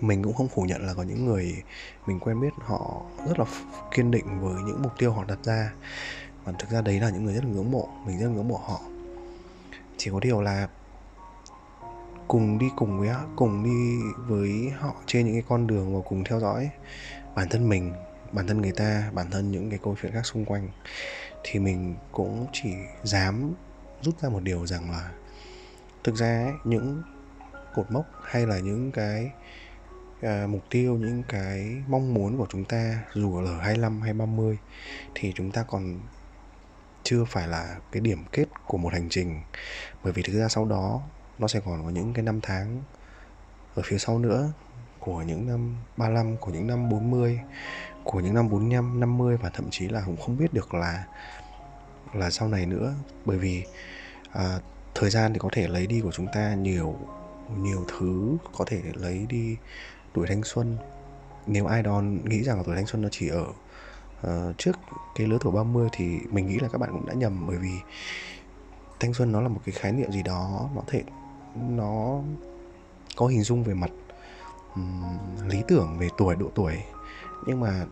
Mình 0.00 0.22
cũng 0.22 0.34
không 0.34 0.48
phủ 0.48 0.62
nhận 0.62 0.86
là 0.86 0.94
có 0.94 1.02
những 1.02 1.24
người 1.24 1.62
mình 2.06 2.20
quen 2.20 2.40
biết 2.40 2.52
họ 2.58 3.02
rất 3.28 3.38
là 3.38 3.44
kiên 3.94 4.10
định 4.10 4.40
với 4.40 4.62
những 4.62 4.82
mục 4.82 4.92
tiêu 4.98 5.12
họ 5.12 5.24
đặt 5.24 5.38
ra. 5.42 5.72
Và 6.44 6.52
thực 6.58 6.70
ra 6.70 6.80
đấy 6.80 7.00
là 7.00 7.10
những 7.10 7.24
người 7.24 7.34
rất 7.34 7.44
là 7.44 7.50
ngưỡng 7.50 7.70
mộ, 7.70 7.88
mình 8.06 8.18
rất 8.18 8.26
là 8.26 8.32
ngưỡng 8.32 8.48
mộ 8.48 8.56
họ. 8.56 8.80
Chỉ 9.96 10.10
có 10.10 10.20
điều 10.20 10.40
là 10.40 10.68
cùng 12.28 12.58
đi 12.58 12.66
cùng 12.76 13.00
với 13.00 13.08
cùng 13.36 13.64
đi 13.64 13.98
với 14.26 14.70
họ 14.78 14.94
trên 15.06 15.26
những 15.26 15.34
cái 15.34 15.44
con 15.48 15.66
đường 15.66 15.94
và 15.94 16.08
cùng 16.08 16.24
theo 16.24 16.40
dõi 16.40 16.70
bản 17.34 17.48
thân 17.48 17.68
mình, 17.68 17.92
bản 18.32 18.46
thân 18.46 18.62
người 18.62 18.72
ta, 18.72 19.10
bản 19.12 19.30
thân 19.30 19.52
những 19.52 19.70
cái 19.70 19.78
câu 19.82 19.96
chuyện 20.02 20.12
khác 20.12 20.26
xung 20.26 20.44
quanh, 20.44 20.68
thì 21.42 21.60
mình 21.60 21.94
cũng 22.12 22.46
chỉ 22.52 22.68
dám 23.02 23.54
rút 24.02 24.20
ra 24.20 24.28
một 24.28 24.42
điều 24.42 24.66
rằng 24.66 24.90
là 24.90 25.10
thực 26.04 26.14
ra 26.14 26.42
ấy, 26.44 26.52
những 26.64 27.02
cột 27.74 27.90
mốc 27.90 28.06
hay 28.24 28.46
là 28.46 28.58
những 28.58 28.92
cái 28.92 29.30
à, 30.22 30.46
mục 30.48 30.62
tiêu 30.70 30.96
những 30.96 31.22
cái 31.28 31.82
mong 31.88 32.14
muốn 32.14 32.38
của 32.38 32.46
chúng 32.50 32.64
ta 32.64 33.04
dù 33.14 33.36
ở 33.36 33.58
25 33.60 34.00
hay 34.00 34.12
30 34.12 34.58
thì 35.14 35.32
chúng 35.36 35.50
ta 35.50 35.62
còn 35.62 36.00
chưa 37.02 37.24
phải 37.24 37.48
là 37.48 37.76
cái 37.92 38.00
điểm 38.00 38.24
kết 38.32 38.44
của 38.66 38.78
một 38.78 38.92
hành 38.92 39.08
trình. 39.10 39.40
Bởi 40.04 40.12
vì 40.12 40.22
thực 40.22 40.38
ra 40.38 40.48
sau 40.48 40.64
đó 40.64 41.02
nó 41.38 41.48
sẽ 41.48 41.60
còn 41.60 41.84
có 41.84 41.90
những 41.90 42.12
cái 42.12 42.22
năm 42.22 42.40
tháng 42.42 42.82
ở 43.74 43.82
phía 43.84 43.98
sau 43.98 44.18
nữa 44.18 44.52
của 44.98 45.22
những 45.22 45.46
năm 45.46 45.76
35, 45.96 46.36
của 46.36 46.50
những 46.50 46.66
năm 46.66 46.88
40, 46.88 47.40
của 48.04 48.20
những 48.20 48.34
năm 48.34 48.48
45, 48.50 49.00
50 49.00 49.36
và 49.36 49.50
thậm 49.50 49.66
chí 49.70 49.88
là 49.88 50.02
cũng 50.06 50.16
không 50.16 50.38
biết 50.38 50.52
được 50.52 50.74
là 50.74 51.04
là 52.14 52.30
sau 52.30 52.48
này 52.48 52.66
nữa. 52.66 52.94
Bởi 53.24 53.38
vì 53.38 53.64
à, 54.32 54.58
thời 54.94 55.10
gian 55.10 55.32
thì 55.32 55.38
có 55.38 55.48
thể 55.52 55.68
lấy 55.68 55.86
đi 55.86 56.00
của 56.00 56.12
chúng 56.12 56.26
ta 56.34 56.54
nhiều 56.54 56.96
nhiều 57.58 57.84
thứ 57.88 58.36
có 58.58 58.64
thể 58.64 58.82
lấy 58.94 59.26
đi 59.28 59.56
tuổi 60.12 60.26
thanh 60.26 60.42
xuân. 60.44 60.76
Nếu 61.46 61.66
ai 61.66 61.82
đó 61.82 62.00
nghĩ 62.00 62.42
rằng 62.42 62.56
là 62.56 62.62
tuổi 62.66 62.76
thanh 62.76 62.86
xuân 62.86 63.02
nó 63.02 63.08
chỉ 63.12 63.28
ở 63.28 63.46
uh, 64.26 64.58
trước 64.58 64.78
cái 65.14 65.26
lứa 65.26 65.38
tuổi 65.40 65.52
30 65.52 65.88
thì 65.92 66.18
mình 66.30 66.46
nghĩ 66.46 66.58
là 66.58 66.68
các 66.68 66.78
bạn 66.78 66.90
cũng 66.92 67.06
đã 67.06 67.14
nhầm. 67.14 67.46
Bởi 67.46 67.56
vì 67.56 67.72
thanh 69.00 69.14
xuân 69.14 69.32
nó 69.32 69.40
là 69.40 69.48
một 69.48 69.60
cái 69.64 69.74
khái 69.78 69.92
niệm 69.92 70.12
gì 70.12 70.22
đó 70.22 70.70
nó 70.74 70.82
thể 70.86 71.02
nó 71.68 72.20
có 73.16 73.26
hình 73.26 73.42
dung 73.42 73.64
về 73.64 73.74
mặt 73.74 73.90
um, 74.74 75.04
lý 75.48 75.62
tưởng 75.68 75.98
về 75.98 76.08
tuổi 76.18 76.36
độ 76.36 76.46
tuổi. 76.54 76.74
Nhưng 77.46 77.60
mà 77.60 77.86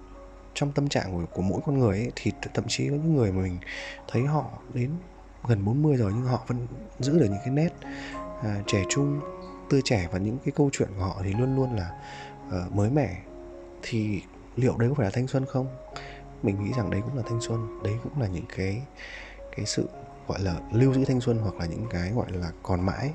trong 0.54 0.72
tâm 0.72 0.88
trạng 0.88 1.12
của, 1.12 1.26
của 1.32 1.42
mỗi 1.42 1.60
con 1.66 1.78
người 1.78 1.98
ấy, 1.98 2.12
thì 2.16 2.32
thậm 2.54 2.64
chí 2.68 2.88
có 2.88 2.94
những 2.94 3.16
người 3.16 3.32
mà 3.32 3.42
mình 3.42 3.58
thấy 4.08 4.22
họ 4.22 4.44
đến 4.74 4.90
gần 5.48 5.64
40 5.64 5.96
rồi 5.96 6.12
nhưng 6.14 6.24
họ 6.24 6.44
vẫn 6.46 6.66
giữ 6.98 7.18
được 7.18 7.26
những 7.30 7.40
cái 7.44 7.50
nét 7.50 7.68
à, 8.42 8.62
trẻ 8.66 8.84
trung 8.88 9.20
tươi 9.70 9.80
trẻ 9.84 10.08
và 10.12 10.18
những 10.18 10.38
cái 10.44 10.52
câu 10.56 10.70
chuyện 10.72 10.88
của 10.96 11.04
họ 11.04 11.20
thì 11.24 11.32
luôn 11.32 11.56
luôn 11.56 11.76
là 11.76 11.90
uh, 12.48 12.72
mới 12.72 12.90
mẻ. 12.90 13.16
Thì 13.82 14.22
liệu 14.56 14.76
đấy 14.78 14.88
có 14.88 14.94
phải 14.94 15.04
là 15.04 15.10
thanh 15.14 15.26
xuân 15.26 15.46
không? 15.46 15.66
Mình 16.42 16.64
nghĩ 16.64 16.72
rằng 16.76 16.90
đấy 16.90 17.00
cũng 17.04 17.16
là 17.16 17.22
thanh 17.26 17.40
xuân. 17.40 17.82
Đấy 17.84 17.94
cũng 18.02 18.20
là 18.20 18.26
những 18.26 18.44
cái 18.56 18.82
cái 19.56 19.66
sự 19.66 19.88
gọi 20.28 20.40
là 20.40 20.56
lưu 20.72 20.94
giữ 20.94 21.04
thanh 21.04 21.20
xuân 21.20 21.38
hoặc 21.38 21.54
là 21.54 21.66
những 21.66 21.86
cái 21.90 22.12
gọi 22.12 22.32
là 22.32 22.50
còn 22.62 22.86
mãi. 22.86 23.10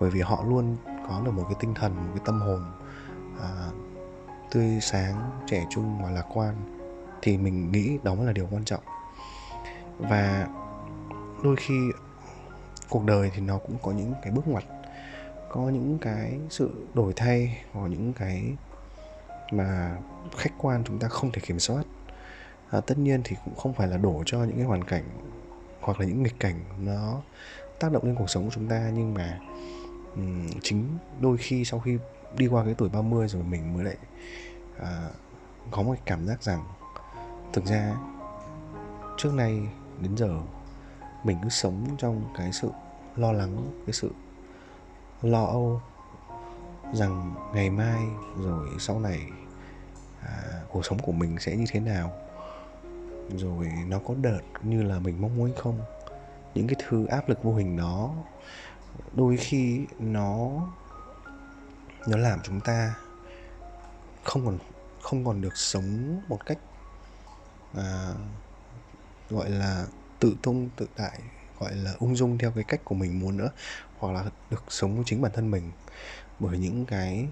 Bởi 0.00 0.10
vì 0.10 0.20
họ 0.20 0.44
luôn 0.48 0.76
có 1.08 1.22
được 1.24 1.30
một 1.30 1.44
cái 1.44 1.56
tinh 1.60 1.74
thần 1.74 1.96
một 1.96 2.12
cái 2.14 2.22
tâm 2.26 2.40
hồn 2.40 2.64
à, 3.40 3.70
tươi 4.54 4.80
sáng 4.80 5.30
trẻ 5.46 5.66
trung 5.70 6.02
và 6.02 6.10
lạc 6.10 6.26
quan 6.34 6.54
thì 7.22 7.36
mình 7.38 7.72
nghĩ 7.72 7.98
đó 8.02 8.14
mới 8.14 8.26
là 8.26 8.32
điều 8.32 8.48
quan 8.50 8.64
trọng. 8.64 8.82
Và 9.98 10.48
đôi 11.42 11.56
khi 11.56 11.74
cuộc 12.88 13.04
đời 13.04 13.30
thì 13.34 13.40
nó 13.40 13.58
cũng 13.58 13.76
có 13.82 13.92
những 13.92 14.14
cái 14.22 14.32
bước 14.32 14.48
ngoặt 14.48 14.64
có 15.48 15.60
những 15.60 15.98
cái 16.00 16.38
sự 16.50 16.86
đổi 16.94 17.12
thay 17.16 17.62
hoặc 17.72 17.88
những 17.88 18.12
cái 18.12 18.44
mà 19.50 19.96
khách 20.36 20.52
quan 20.58 20.84
chúng 20.84 20.98
ta 20.98 21.08
không 21.08 21.32
thể 21.32 21.40
kiểm 21.46 21.58
soát. 21.58 21.82
À, 22.70 22.80
tất 22.80 22.98
nhiên 22.98 23.20
thì 23.24 23.36
cũng 23.44 23.54
không 23.56 23.72
phải 23.72 23.88
là 23.88 23.96
đổ 23.96 24.22
cho 24.26 24.38
những 24.38 24.56
cái 24.56 24.64
hoàn 24.64 24.84
cảnh 24.84 25.04
hoặc 25.80 26.00
là 26.00 26.06
những 26.06 26.22
nghịch 26.22 26.40
cảnh 26.40 26.60
nó 26.78 27.22
tác 27.80 27.92
động 27.92 28.04
lên 28.04 28.14
cuộc 28.14 28.30
sống 28.30 28.44
của 28.44 28.50
chúng 28.54 28.68
ta 28.68 28.90
nhưng 28.94 29.14
mà 29.14 29.38
um, 30.14 30.48
chính 30.62 30.88
đôi 31.20 31.36
khi 31.36 31.64
sau 31.64 31.80
khi 31.80 31.98
đi 32.36 32.46
qua 32.46 32.64
cái 32.64 32.74
tuổi 32.78 32.88
30 32.88 33.28
rồi 33.28 33.42
mình 33.42 33.74
mới 33.74 33.84
lại 33.84 33.96
à, 34.78 35.08
có 35.70 35.82
một 35.82 35.94
cảm 36.04 36.26
giác 36.26 36.42
rằng 36.42 36.64
thực 37.52 37.64
ra 37.64 37.96
trước 39.16 39.34
nay 39.34 39.60
đến 40.00 40.16
giờ 40.16 40.40
mình 41.24 41.38
cứ 41.42 41.48
sống 41.48 41.86
trong 41.98 42.24
cái 42.38 42.52
sự 42.52 42.70
lo 43.16 43.32
lắng 43.32 43.70
cái 43.86 43.92
sự 43.92 44.10
lo 45.22 45.44
âu 45.44 45.80
rằng 46.92 47.34
ngày 47.54 47.70
mai 47.70 48.06
rồi 48.40 48.68
sau 48.78 49.00
này 49.00 49.20
à, 50.22 50.62
cuộc 50.70 50.84
sống 50.84 50.98
của 50.98 51.12
mình 51.12 51.36
sẽ 51.40 51.56
như 51.56 51.64
thế 51.68 51.80
nào 51.80 52.12
rồi 53.30 53.68
nó 53.88 53.98
có 53.98 54.14
đợt 54.22 54.40
như 54.62 54.82
là 54.82 54.98
mình 54.98 55.20
mong 55.20 55.36
muốn 55.36 55.52
không. 55.56 55.78
Những 56.54 56.66
cái 56.66 56.76
thứ 56.88 57.06
áp 57.06 57.28
lực 57.28 57.42
vô 57.42 57.54
hình 57.54 57.76
đó 57.76 58.14
đôi 59.12 59.36
khi 59.36 59.86
nó 59.98 60.50
nó 62.06 62.16
làm 62.16 62.40
chúng 62.42 62.60
ta 62.60 62.94
không 64.24 64.46
còn 64.46 64.58
không 65.02 65.24
còn 65.24 65.40
được 65.40 65.56
sống 65.56 66.20
một 66.28 66.46
cách 66.46 66.58
à, 67.74 68.14
gọi 69.30 69.50
là 69.50 69.86
tự 70.18 70.36
tung 70.42 70.70
tự 70.76 70.86
tại 70.96 71.20
gọi 71.60 71.74
là 71.74 71.94
ung 71.98 72.16
dung 72.16 72.38
theo 72.38 72.50
cái 72.50 72.64
cách 72.64 72.80
của 72.84 72.94
mình 72.94 73.20
muốn 73.20 73.36
nữa 73.36 73.50
hoặc 73.98 74.12
là 74.12 74.24
được 74.50 74.64
sống 74.68 74.94
với 74.94 75.04
chính 75.06 75.22
bản 75.22 75.32
thân 75.34 75.50
mình 75.50 75.70
bởi 76.38 76.58
những 76.58 76.86
cái 76.86 77.28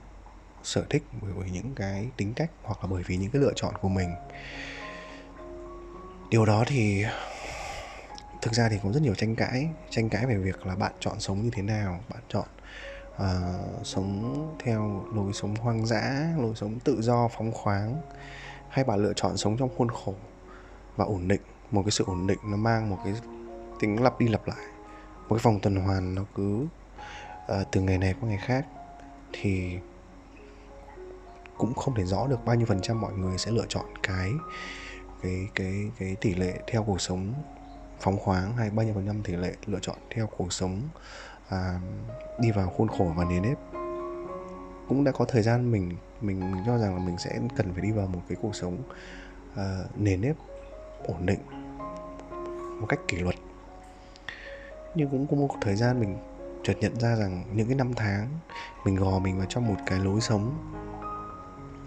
sở 0.63 0.85
thích 0.91 1.03
bởi 1.23 1.33
bởi 1.39 1.51
những 1.51 1.75
cái 1.75 2.09
tính 2.17 2.35
cách 2.35 2.51
hoặc 2.63 2.79
là 2.83 2.87
bởi 2.91 3.03
vì 3.07 3.17
những 3.17 3.31
cái 3.31 3.43
lựa 3.43 3.53
chọn 3.57 3.75
của 3.81 3.89
mình. 3.89 4.11
Điều 6.31 6.47
đó 6.47 6.65
thì 6.67 7.05
thực 8.43 8.53
ra 8.53 8.69
thì 8.69 8.77
có 8.83 8.93
rất 8.93 9.03
nhiều 9.03 9.15
tranh 9.15 9.37
cãi 9.37 9.69
tranh 9.91 10.09
cãi 10.09 10.27
về 10.27 10.37
việc 10.37 10.67
là 10.67 10.77
bạn 10.77 10.93
chọn 11.01 11.21
sống 11.21 11.43
như 11.43 11.51
thế 11.53 11.63
nào 11.63 12.05
bạn 12.09 12.23
chọn 12.29 12.47
uh, 13.15 13.87
sống 13.87 14.57
theo 14.59 15.05
lối 15.15 15.33
sống 15.33 15.55
hoang 15.57 15.87
dã 15.87 16.29
lối 16.39 16.55
sống 16.55 16.79
tự 16.81 17.03
do 17.03 17.29
phóng 17.29 17.53
khoáng. 17.53 18.01
Hay 18.69 18.85
bạn 18.85 19.03
lựa 19.03 19.13
chọn 19.17 19.37
sống 19.37 19.57
trong 19.57 19.71
khuôn 19.77 19.89
khổ 19.89 20.15
và 20.97 21.05
ổn 21.05 21.29
định. 21.29 21.41
Một 21.71 21.83
cái 21.83 21.91
sự 21.91 22.05
ổn 22.07 22.27
định 22.27 22.39
nó 22.45 22.57
mang 22.57 22.91
một 22.91 22.99
cái 23.05 23.15
tính 23.81 24.03
lặp 24.03 24.19
đi 24.21 24.29
lặp 24.29 24.47
lại. 24.47 24.67
Một 25.29 25.37
cái 25.37 25.43
vòng 25.43 25.61
tuần 25.61 25.77
hoàn 25.77 26.15
nó 26.15 26.23
cứ 26.35 26.67
uh, 27.45 27.67
từ 27.73 27.81
ngày 27.81 27.99
này 27.99 28.15
qua 28.21 28.29
ngày 28.29 28.39
khác. 28.39 28.67
Thì 29.33 29.79
cũng 31.59 31.75
không 31.75 31.95
thể 31.95 32.05
rõ 32.05 32.27
được 32.27 32.45
bao 32.45 32.57
nhiêu 32.57 32.67
phần 32.67 32.81
trăm 32.81 33.01
mọi 33.01 33.13
người 33.13 33.39
sẽ 33.39 33.51
lựa 33.51 33.67
chọn 33.69 33.85
cái 34.03 34.31
cái 35.23 35.49
cái 35.55 35.91
cái 35.99 36.17
tỷ 36.21 36.35
lệ 36.35 36.61
theo 36.67 36.83
cuộc 36.83 37.01
sống 37.01 37.35
phóng 38.01 38.19
khoáng 38.19 38.57
hay 38.57 38.71
bao 38.71 38.87
nhiêu 38.87 38.95
phần 38.95 39.07
trăm 39.07 39.23
tỷ 39.23 39.37
lệ 39.37 39.55
lựa 39.67 39.79
chọn 39.83 39.97
theo 40.15 40.27
cuộc 40.27 40.53
sống 40.53 40.81
à, 41.53 41.81
đi 42.39 42.51
vào 42.51 42.69
khuôn 42.69 42.89
khổ 42.89 43.13
và 43.17 43.25
nền 43.25 43.43
nếp. 43.43 43.59
Cũng 44.89 45.05
đã 45.05 45.13
có 45.13 45.25
thời 45.25 45.43
gian 45.43 45.71
mình 45.71 45.97
mình 46.21 46.55
cho 46.67 46.79
rằng 46.79 46.95
là 46.95 47.01
mình 47.01 47.19
sẽ 47.19 47.39
cần 47.57 47.73
phải 47.73 47.83
đi 47.83 47.93
vào 47.93 48.07
một 48.07 48.21
cái 48.29 48.39
cuộc 48.43 48.55
sống 48.55 48.77
à, 49.57 49.79
uh, 49.85 50.01
nền 50.01 50.21
nếp 50.21 50.37
ổn 51.07 51.27
định 51.27 51.41
một 52.81 52.87
cách 52.89 53.01
kỷ 53.09 53.17
luật. 53.17 53.35
Nhưng 54.95 55.09
cũng 55.09 55.27
có 55.27 55.37
một 55.37 55.49
thời 55.61 55.77
gian 55.77 56.01
mình 56.01 56.17
chợt 56.63 56.75
nhận 56.81 57.01
ra 57.01 57.17
rằng 57.17 57.45
những 57.55 57.67
cái 57.67 57.77
năm 57.77 57.95
tháng 57.95 58.29
mình 58.85 58.97
gò 58.97 59.19
mình 59.19 59.39
vào 59.39 59.47
trong 59.49 59.69
một 59.69 59.81
cái 59.87 59.99
lối 59.99 60.21
sống 60.21 60.73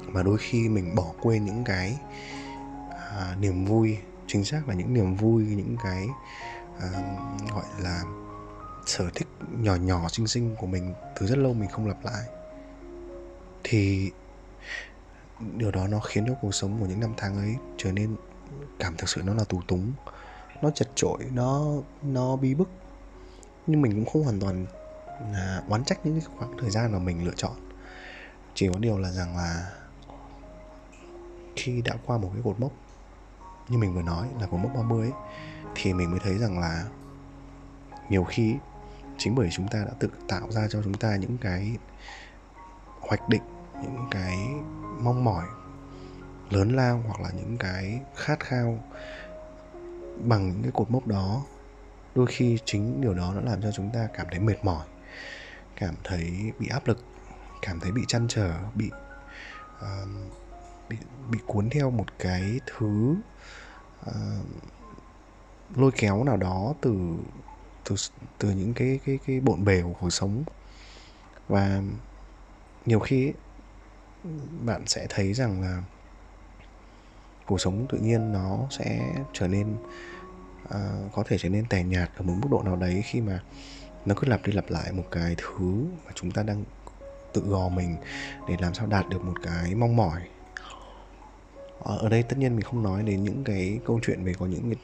mà 0.08 0.24
đôi 0.24 0.38
khi 0.38 0.70
mình 0.70 0.96
bỏ 0.96 1.06
quên 1.22 1.46
những 1.46 1.64
cái 1.64 1.98
à, 2.92 3.36
niềm 3.40 3.66
vui 3.66 3.98
chính 4.28 4.44
xác 4.44 4.68
là 4.68 4.74
những 4.74 4.94
niềm 4.94 5.16
vui 5.16 5.44
những 5.44 5.76
cái 5.84 6.08
à, 6.80 6.90
gọi 7.54 7.66
là 7.80 8.04
sở 8.86 9.10
thích 9.16 9.28
nhỏ 9.52 9.76
nhỏ 9.76 10.08
xinh 10.10 10.28
xinh 10.28 10.56
của 10.56 10.68
mình 10.68 10.94
từ 11.20 11.28
rất 11.28 11.38
lâu 11.38 11.54
mình 11.54 11.70
không 11.70 11.88
lặp 11.88 12.06
lại. 12.06 12.24
Thì 13.64 14.12
điều 15.58 15.72
đó 15.72 15.88
nó 15.88 16.00
khiến 16.00 16.26
cho 16.28 16.34
cuộc 16.42 16.56
sống 16.56 16.80
của 16.80 16.86
những 16.86 17.00
năm 17.00 17.14
tháng 17.18 17.38
ấy 17.38 17.56
trở 17.78 17.92
nên 17.92 18.16
cảm 18.80 18.96
thực 18.98 19.10
sự 19.10 19.22
nó 19.26 19.34
là 19.34 19.44
tù 19.44 19.62
túng 19.68 19.94
nó 20.62 20.70
chật 20.70 20.90
chội, 20.96 21.18
nó 21.34 21.66
nó 22.02 22.36
bi 22.36 22.54
bức. 22.54 22.70
Nhưng 23.68 23.82
mình 23.82 23.92
cũng 23.92 24.06
không 24.06 24.24
hoàn 24.24 24.40
toàn 24.40 24.66
à, 25.34 25.62
oán 25.70 25.84
trách 25.86 26.06
những 26.06 26.20
khoảng 26.38 26.58
thời 26.58 26.70
gian 26.70 26.92
mà 26.92 27.00
mình 27.00 27.26
lựa 27.26 27.34
chọn. 27.36 27.54
Chỉ 28.54 28.70
có 28.74 28.80
điều 28.80 28.98
là 28.98 29.12
rằng 29.12 29.38
là 29.38 29.72
khi 31.56 31.82
đã 31.82 31.96
qua 32.06 32.18
một 32.18 32.30
cái 32.34 32.42
cột 32.44 32.60
mốc 32.60 32.72
như 33.70 33.78
mình 33.78 33.94
vừa 33.94 34.02
nói 34.02 34.28
là 34.40 34.48
cột 34.48 34.60
mốc 34.60 34.76
30 34.76 35.02
ấy, 35.02 35.20
thì 35.76 35.94
mình 35.94 36.12
mới 36.12 36.20
thấy 36.20 36.38
rằng 36.38 36.60
là 36.60 36.86
nhiều 38.10 38.24
khi 38.24 38.56
chính 39.18 39.36
bởi 39.36 39.50
chúng 39.52 39.68
ta 39.68 39.80
đã 39.80 39.92
tự 40.00 40.10
tạo 40.28 40.52
ra 40.52 40.68
cho 40.70 40.82
chúng 40.84 40.94
ta 40.94 41.16
những 41.16 41.38
cái 41.38 41.78
hoạch 43.00 43.30
định 43.30 43.42
những 43.84 44.08
cái 44.12 44.38
mong 45.02 45.24
mỏi 45.24 45.46
lớn 46.50 46.76
lao 46.76 47.04
hoặc 47.08 47.22
là 47.22 47.30
những 47.30 47.58
cái 47.58 48.00
khát 48.16 48.40
khao 48.40 48.84
bằng 50.24 50.48
những 50.48 50.62
cái 50.62 50.72
cột 50.72 50.92
mốc 50.92 51.08
đó. 51.08 51.44
Đôi 52.16 52.28
khi 52.28 52.58
chính 52.66 53.02
điều 53.02 53.14
đó 53.14 53.34
nó 53.36 53.42
làm 53.42 53.62
cho 53.62 53.72
chúng 53.72 53.90
ta 53.94 54.08
cảm 54.14 54.28
thấy 54.32 54.40
mệt 54.40 54.66
mỏi 54.66 54.86
cảm 55.76 55.96
thấy 56.04 56.52
bị 56.60 56.68
áp 56.68 56.88
lực 56.88 57.04
cảm 57.62 57.80
thấy 57.80 57.92
bị 57.92 58.02
chăn 58.08 58.26
trở 58.30 58.54
bị 58.76 58.92
uh, 59.78 60.10
bị 60.90 60.98
bị 61.32 61.40
cuốn 61.46 61.70
theo 61.70 61.92
một 61.92 62.06
cái 62.20 62.60
thứ 62.66 63.16
uh, 64.10 64.16
lôi 65.76 65.92
kéo 65.98 66.24
nào 66.24 66.38
đó 66.38 66.74
từ 66.82 66.92
từ 67.86 67.96
từ 68.38 68.50
những 68.50 68.74
cái 68.74 69.00
cái 69.06 69.20
cái 69.28 69.40
bộn 69.40 69.66
bề 69.66 69.82
của 69.82 69.94
cuộc 70.00 70.10
sống. 70.10 70.44
Và 71.48 71.82
nhiều 72.86 73.00
khi 73.00 73.28
ấy, 73.28 73.34
bạn 74.66 74.84
sẽ 74.86 75.06
thấy 75.10 75.34
rằng 75.34 75.62
là 75.62 75.84
cuộc 77.46 77.62
sống 77.62 77.86
tự 77.90 77.98
nhiên 77.98 78.32
nó 78.32 78.60
sẽ 78.70 79.16
trở 79.34 79.48
nên 79.48 79.76
uh, 80.64 81.14
có 81.14 81.24
thể 81.26 81.38
trở 81.38 81.50
nên 81.50 81.66
tẻ 81.70 81.84
nhạt 81.84 82.12
ở 82.18 82.24
một 82.24 82.34
mức 82.42 82.48
độ 82.52 82.62
nào 82.64 82.76
đấy 82.76 83.02
khi 83.06 83.22
mà 83.22 83.40
nó 84.06 84.16
cứ 84.16 84.28
lặp 84.28 84.46
đi 84.46 84.52
lặp 84.52 84.70
lại 84.70 84.92
một 84.92 85.04
cái 85.12 85.36
thứ 85.38 85.86
mà 86.06 86.12
chúng 86.16 86.32
ta 86.32 86.44
đang 86.44 86.64
tự 87.34 87.42
gò 87.42 87.70
mình 87.70 87.96
để 88.48 88.56
làm 88.60 88.74
sao 88.74 88.88
đạt 88.88 89.10
được 89.10 89.24
một 89.24 89.34
cái 89.44 89.76
mong 89.76 89.96
mỏi. 89.96 90.22
Ờ, 91.80 91.98
ở 91.98 92.10
đây 92.10 92.24
tất 92.24 92.38
nhiên 92.38 92.56
mình 92.56 92.62
không 92.62 92.84
nói 92.84 93.04
đến 93.04 93.24
những 93.24 93.44
cái 93.44 93.80
câu 93.86 94.00
chuyện 94.04 94.24
về 94.24 94.34
có 94.40 94.46
những 94.46 94.62
cái 94.70 94.80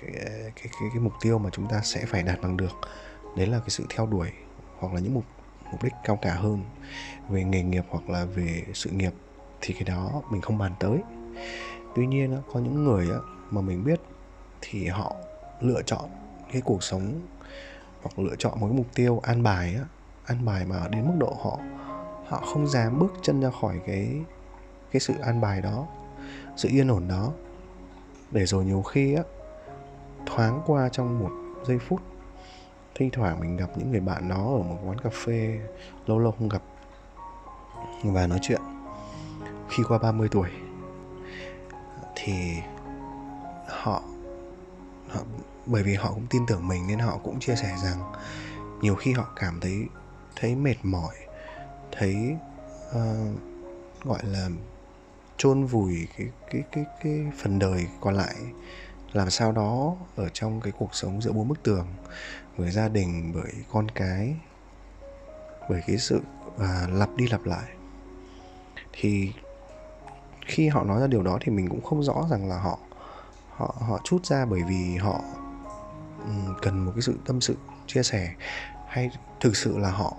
cái, 0.00 0.12
cái, 0.14 0.52
cái, 0.54 0.88
cái 0.92 1.00
mục 1.00 1.12
tiêu 1.20 1.38
mà 1.38 1.50
chúng 1.52 1.68
ta 1.68 1.80
sẽ 1.80 2.04
phải 2.06 2.22
đạt 2.22 2.40
bằng 2.42 2.56
được. 2.56 2.72
Đấy 3.36 3.46
là 3.46 3.58
cái 3.58 3.70
sự 3.70 3.84
theo 3.90 4.06
đuổi 4.06 4.28
hoặc 4.78 4.94
là 4.94 5.00
những 5.00 5.14
mục 5.14 5.24
mục 5.72 5.82
đích 5.82 5.92
cao 6.04 6.18
cả 6.22 6.34
hơn 6.34 6.64
về 7.28 7.44
nghề 7.44 7.62
nghiệp 7.62 7.84
hoặc 7.88 8.08
là 8.08 8.24
về 8.24 8.64
sự 8.74 8.90
nghiệp 8.90 9.12
thì 9.60 9.74
cái 9.74 9.84
đó 9.84 10.22
mình 10.30 10.40
không 10.40 10.58
bàn 10.58 10.72
tới. 10.80 10.98
Tuy 11.94 12.06
nhiên 12.06 12.36
có 12.52 12.60
những 12.60 12.84
người 12.84 13.08
mà 13.50 13.60
mình 13.60 13.84
biết 13.84 14.00
thì 14.60 14.86
họ 14.86 15.16
lựa 15.60 15.82
chọn 15.82 16.10
cái 16.52 16.62
cuộc 16.62 16.82
sống 16.82 17.26
hoặc 18.02 18.18
lựa 18.18 18.36
chọn 18.38 18.60
một 18.60 18.66
cái 18.66 18.76
mục 18.76 18.86
tiêu 18.94 19.20
an 19.22 19.42
bài 19.42 19.76
an 20.24 20.44
bài 20.44 20.64
mà 20.64 20.88
đến 20.88 21.06
mức 21.06 21.14
độ 21.18 21.36
họ 21.42 21.58
họ 22.26 22.40
không 22.40 22.66
dám 22.66 22.98
bước 22.98 23.12
chân 23.22 23.40
ra 23.40 23.50
khỏi 23.60 23.80
cái 23.86 24.20
cái 24.90 25.00
sự 25.00 25.14
an 25.22 25.40
bài 25.40 25.60
đó 25.60 25.86
sự 26.56 26.68
yên 26.72 26.88
ổn 26.88 27.08
đó. 27.08 27.32
Để 28.30 28.46
rồi 28.46 28.64
nhiều 28.64 28.82
khi 28.82 29.14
á 29.14 29.22
thoáng 30.26 30.62
qua 30.66 30.88
trong 30.88 31.18
một 31.18 31.30
giây 31.66 31.78
phút. 31.78 32.00
Thi 32.94 33.10
thoảng 33.12 33.40
mình 33.40 33.56
gặp 33.56 33.70
những 33.76 33.90
người 33.90 34.00
bạn 34.00 34.28
đó 34.28 34.54
ở 34.56 34.62
một 34.62 34.78
quán 34.86 34.98
cà 34.98 35.10
phê 35.24 35.60
lâu 36.06 36.18
lâu 36.18 36.32
không 36.38 36.48
gặp 36.48 36.62
và 38.04 38.26
nói 38.26 38.38
chuyện. 38.42 38.60
Khi 39.68 39.82
qua 39.88 39.98
30 39.98 40.28
tuổi 40.30 40.48
thì 42.14 42.32
họ, 43.68 44.02
họ 45.08 45.20
bởi 45.66 45.82
vì 45.82 45.94
họ 45.94 46.10
cũng 46.10 46.26
tin 46.30 46.46
tưởng 46.46 46.68
mình 46.68 46.86
nên 46.86 46.98
họ 46.98 47.18
cũng 47.22 47.40
chia 47.40 47.54
sẻ 47.56 47.74
rằng 47.82 48.12
nhiều 48.80 48.94
khi 48.94 49.12
họ 49.12 49.26
cảm 49.36 49.60
thấy 49.60 49.86
thấy 50.36 50.54
mệt 50.54 50.76
mỏi 50.82 51.14
thấy 51.92 52.36
uh, 52.90 53.38
gọi 54.04 54.20
là 54.22 54.48
chôn 55.36 55.64
vùi 55.64 56.08
cái 56.18 56.28
cái 56.50 56.62
cái 56.72 56.84
cái 57.02 57.26
phần 57.38 57.58
đời 57.58 57.86
còn 58.00 58.14
lại 58.14 58.34
làm 59.14 59.30
sao 59.30 59.52
đó 59.52 59.96
ở 60.16 60.28
trong 60.28 60.60
cái 60.60 60.72
cuộc 60.78 60.94
sống 60.94 61.22
giữa 61.22 61.32
bốn 61.32 61.48
bức 61.48 61.62
tường 61.62 61.86
bởi 62.58 62.70
gia 62.70 62.88
đình 62.88 63.32
bởi 63.34 63.52
con 63.72 63.88
cái 63.88 64.36
bởi 65.70 65.82
cái 65.86 65.98
sự 65.98 66.20
à, 66.58 66.86
lặp 66.92 67.08
đi 67.16 67.26
lặp 67.28 67.44
lại. 67.44 67.70
Thì 68.92 69.32
khi 70.46 70.68
họ 70.68 70.84
nói 70.84 71.00
ra 71.00 71.06
điều 71.06 71.22
đó 71.22 71.38
thì 71.40 71.52
mình 71.52 71.68
cũng 71.68 71.82
không 71.82 72.02
rõ 72.02 72.26
rằng 72.30 72.48
là 72.48 72.58
họ 72.58 72.78
họ 73.50 73.74
họ 73.88 74.00
chút 74.04 74.26
ra 74.26 74.44
bởi 74.44 74.62
vì 74.68 74.96
họ 74.96 75.20
cần 76.62 76.84
một 76.84 76.92
cái 76.94 77.02
sự 77.02 77.18
tâm 77.26 77.40
sự 77.40 77.56
chia 77.86 78.02
sẻ 78.02 78.34
hay 78.88 79.10
thực 79.40 79.56
sự 79.56 79.78
là 79.78 79.90
họ 79.90 80.16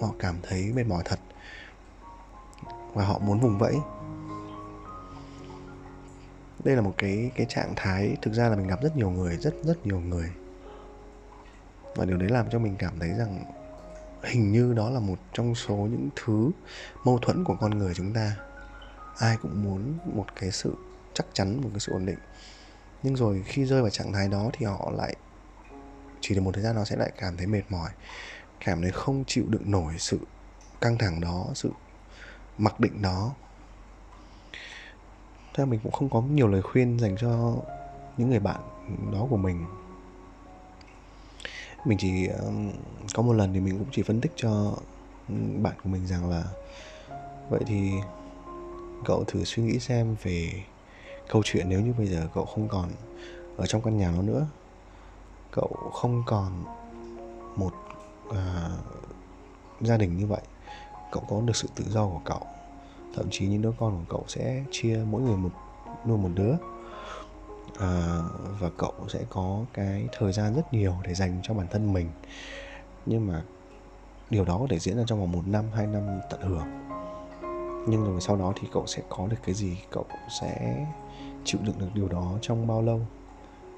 họ 0.00 0.08
cảm 0.18 0.36
thấy 0.42 0.72
mệt 0.74 0.86
mỏi 0.86 1.02
thật 1.04 1.18
và 2.92 3.04
họ 3.04 3.18
muốn 3.18 3.40
vùng 3.40 3.58
vẫy 3.58 3.76
đây 6.64 6.76
là 6.76 6.82
một 6.82 6.94
cái 6.98 7.30
cái 7.34 7.46
trạng 7.48 7.72
thái 7.76 8.16
thực 8.22 8.34
ra 8.34 8.48
là 8.48 8.56
mình 8.56 8.66
gặp 8.66 8.82
rất 8.82 8.96
nhiều 8.96 9.10
người, 9.10 9.36
rất 9.36 9.54
rất 9.64 9.86
nhiều 9.86 10.00
người. 10.00 10.30
Và 11.94 12.04
điều 12.04 12.16
đấy 12.16 12.28
làm 12.28 12.50
cho 12.50 12.58
mình 12.58 12.76
cảm 12.78 12.98
thấy 12.98 13.08
rằng 13.08 13.44
hình 14.22 14.52
như 14.52 14.72
đó 14.72 14.90
là 14.90 15.00
một 15.00 15.18
trong 15.32 15.54
số 15.54 15.74
những 15.74 16.08
thứ 16.16 16.50
mâu 17.04 17.18
thuẫn 17.18 17.44
của 17.44 17.56
con 17.60 17.78
người 17.78 17.94
chúng 17.94 18.12
ta. 18.12 18.36
Ai 19.18 19.36
cũng 19.42 19.62
muốn 19.62 19.98
một 20.14 20.26
cái 20.40 20.50
sự 20.50 20.74
chắc 21.14 21.26
chắn, 21.32 21.60
một 21.62 21.68
cái 21.72 21.80
sự 21.80 21.92
ổn 21.92 22.06
định. 22.06 22.18
Nhưng 23.02 23.16
rồi 23.16 23.42
khi 23.46 23.64
rơi 23.64 23.80
vào 23.80 23.90
trạng 23.90 24.12
thái 24.12 24.28
đó 24.28 24.50
thì 24.52 24.66
họ 24.66 24.92
lại, 24.96 25.16
chỉ 26.20 26.34
được 26.34 26.40
một 26.40 26.54
thời 26.54 26.62
gian 26.62 26.74
nó 26.74 26.84
sẽ 26.84 26.96
lại 26.96 27.12
cảm 27.18 27.36
thấy 27.36 27.46
mệt 27.46 27.62
mỏi, 27.68 27.90
cảm 28.64 28.82
thấy 28.82 28.90
không 28.90 29.24
chịu 29.26 29.44
đựng 29.48 29.70
nổi 29.70 29.94
sự 29.98 30.18
căng 30.80 30.98
thẳng 30.98 31.20
đó, 31.20 31.46
sự 31.54 31.70
mặc 32.58 32.80
định 32.80 33.02
đó 33.02 33.34
thế 35.56 35.64
mình 35.64 35.80
cũng 35.82 35.92
không 35.92 36.08
có 36.08 36.20
nhiều 36.20 36.48
lời 36.48 36.62
khuyên 36.62 36.98
dành 36.98 37.16
cho 37.20 37.54
những 38.16 38.30
người 38.30 38.40
bạn 38.40 38.60
đó 39.12 39.26
của 39.30 39.36
mình. 39.36 39.66
Mình 41.84 41.98
chỉ 41.98 42.28
có 43.14 43.22
một 43.22 43.32
lần 43.32 43.52
thì 43.52 43.60
mình 43.60 43.78
cũng 43.78 43.88
chỉ 43.92 44.02
phân 44.02 44.20
tích 44.20 44.32
cho 44.36 44.72
bạn 45.62 45.74
của 45.84 45.88
mình 45.88 46.06
rằng 46.06 46.30
là 46.30 46.44
vậy 47.50 47.60
thì 47.66 47.90
cậu 49.04 49.24
thử 49.24 49.44
suy 49.44 49.62
nghĩ 49.62 49.78
xem 49.78 50.16
về 50.22 50.52
câu 51.28 51.42
chuyện 51.44 51.68
nếu 51.68 51.80
như 51.80 51.92
bây 51.98 52.06
giờ 52.06 52.28
cậu 52.34 52.44
không 52.44 52.68
còn 52.68 52.90
ở 53.56 53.66
trong 53.66 53.82
căn 53.82 53.98
nhà 53.98 54.12
đó 54.12 54.22
nữa. 54.22 54.46
Cậu 55.50 55.90
không 55.92 56.22
còn 56.26 56.64
một 57.56 57.72
à, 58.34 58.70
gia 59.80 59.96
đình 59.96 60.18
như 60.18 60.26
vậy. 60.26 60.40
Cậu 61.12 61.22
có 61.28 61.40
được 61.40 61.56
sự 61.56 61.68
tự 61.74 61.84
do 61.88 62.06
của 62.06 62.20
cậu 62.24 62.40
thậm 63.16 63.26
chí 63.30 63.46
những 63.46 63.62
đứa 63.62 63.72
con 63.78 63.92
của 63.92 64.04
cậu 64.16 64.24
sẽ 64.28 64.64
chia 64.70 64.98
mỗi 65.10 65.22
người 65.22 65.36
một 65.36 65.50
nuôi 66.06 66.18
một 66.18 66.30
đứa. 66.34 66.52
À, 67.78 68.20
và 68.60 68.70
cậu 68.78 68.92
sẽ 69.08 69.20
có 69.30 69.64
cái 69.72 70.06
thời 70.18 70.32
gian 70.32 70.54
rất 70.54 70.74
nhiều 70.74 70.94
để 71.04 71.14
dành 71.14 71.40
cho 71.42 71.54
bản 71.54 71.66
thân 71.70 71.92
mình. 71.92 72.08
Nhưng 73.06 73.26
mà 73.26 73.42
điều 74.30 74.44
đó 74.44 74.58
có 74.58 74.66
thể 74.70 74.78
diễn 74.78 74.96
ra 74.96 75.02
trong 75.06 75.20
vòng 75.20 75.32
một 75.32 75.42
năm 75.46 75.64
hai 75.74 75.86
năm 75.86 76.02
tận 76.30 76.40
hưởng. 76.40 76.66
Nhưng 77.88 78.04
rồi 78.04 78.20
sau 78.20 78.36
đó 78.36 78.52
thì 78.60 78.68
cậu 78.72 78.86
sẽ 78.86 79.02
có 79.08 79.26
được 79.26 79.36
cái 79.46 79.54
gì 79.54 79.78
cậu 79.90 80.04
sẽ 80.40 80.86
chịu 81.44 81.60
đựng 81.64 81.78
được 81.78 81.88
điều 81.94 82.08
đó 82.08 82.38
trong 82.40 82.66
bao 82.66 82.82
lâu? 82.82 83.00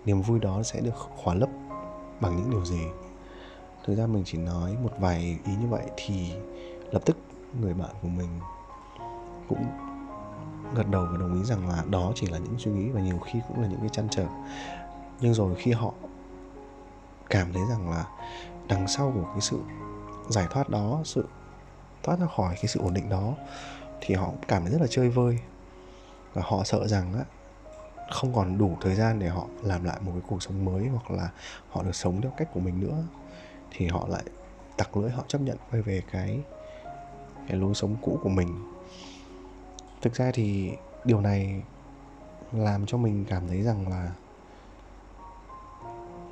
Niềm 0.04 0.22
vui 0.22 0.38
đó 0.38 0.62
sẽ 0.62 0.80
được 0.80 0.94
khỏa 0.94 1.34
lấp 1.34 1.48
bằng 2.20 2.36
những 2.36 2.50
điều 2.50 2.64
gì? 2.64 2.82
Thực 3.86 3.94
ra 3.94 4.06
mình 4.06 4.22
chỉ 4.26 4.38
nói 4.38 4.76
một 4.82 4.90
vài 4.98 5.38
ý 5.46 5.52
như 5.60 5.66
vậy 5.66 5.84
thì 5.96 6.32
lập 6.92 7.02
tức 7.04 7.16
người 7.60 7.74
bạn 7.74 7.90
của 8.02 8.08
mình 8.08 8.28
cũng 9.48 9.66
gật 10.74 10.88
đầu 10.90 11.06
và 11.10 11.18
đồng 11.18 11.34
ý 11.34 11.44
rằng 11.44 11.68
là 11.68 11.84
đó 11.90 12.12
chỉ 12.14 12.26
là 12.26 12.38
những 12.38 12.58
suy 12.58 12.70
nghĩ 12.70 12.90
và 12.90 13.00
nhiều 13.00 13.18
khi 13.18 13.40
cũng 13.48 13.62
là 13.62 13.68
những 13.68 13.80
cái 13.80 13.88
chăn 13.88 14.08
trở. 14.10 14.26
Nhưng 15.20 15.34
rồi 15.34 15.54
khi 15.54 15.72
họ 15.72 15.92
cảm 17.30 17.52
thấy 17.52 17.62
rằng 17.70 17.90
là 17.90 18.04
đằng 18.68 18.88
sau 18.88 19.12
của 19.14 19.24
cái 19.32 19.40
sự 19.40 19.60
giải 20.28 20.46
thoát 20.50 20.68
đó, 20.68 21.00
sự 21.04 21.28
thoát 22.02 22.20
ra 22.20 22.26
khỏi 22.36 22.54
cái 22.54 22.66
sự 22.66 22.80
ổn 22.80 22.94
định 22.94 23.08
đó, 23.08 23.34
thì 24.00 24.14
họ 24.14 24.26
cũng 24.26 24.44
cảm 24.48 24.62
thấy 24.62 24.72
rất 24.72 24.80
là 24.80 24.86
chơi 24.90 25.08
vơi. 25.08 25.38
Và 26.34 26.42
họ 26.44 26.64
sợ 26.64 26.86
rằng 26.88 27.14
á, 27.14 27.24
không 28.10 28.34
còn 28.34 28.58
đủ 28.58 28.76
thời 28.80 28.94
gian 28.94 29.18
để 29.18 29.28
họ 29.28 29.46
làm 29.62 29.84
lại 29.84 29.96
một 30.00 30.12
cái 30.12 30.22
cuộc 30.28 30.42
sống 30.42 30.64
mới 30.64 30.88
hoặc 30.88 31.10
là 31.10 31.30
họ 31.70 31.82
được 31.82 31.94
sống 31.94 32.20
theo 32.20 32.32
cách 32.36 32.48
của 32.54 32.60
mình 32.60 32.80
nữa, 32.80 33.04
thì 33.70 33.86
họ 33.86 34.06
lại 34.08 34.22
tặc 34.76 34.96
lưỡi, 34.96 35.10
họ 35.10 35.24
chấp 35.28 35.40
nhận 35.40 35.56
quay 35.70 35.82
về 35.82 36.02
cái 36.12 36.40
cái 37.48 37.56
lối 37.56 37.74
sống 37.74 37.96
cũ 38.02 38.18
của 38.22 38.28
mình 38.28 38.77
thực 40.02 40.14
ra 40.14 40.30
thì 40.34 40.72
điều 41.04 41.20
này 41.20 41.62
làm 42.52 42.86
cho 42.86 42.98
mình 42.98 43.24
cảm 43.28 43.48
thấy 43.48 43.62
rằng 43.62 43.88
là 43.88 44.12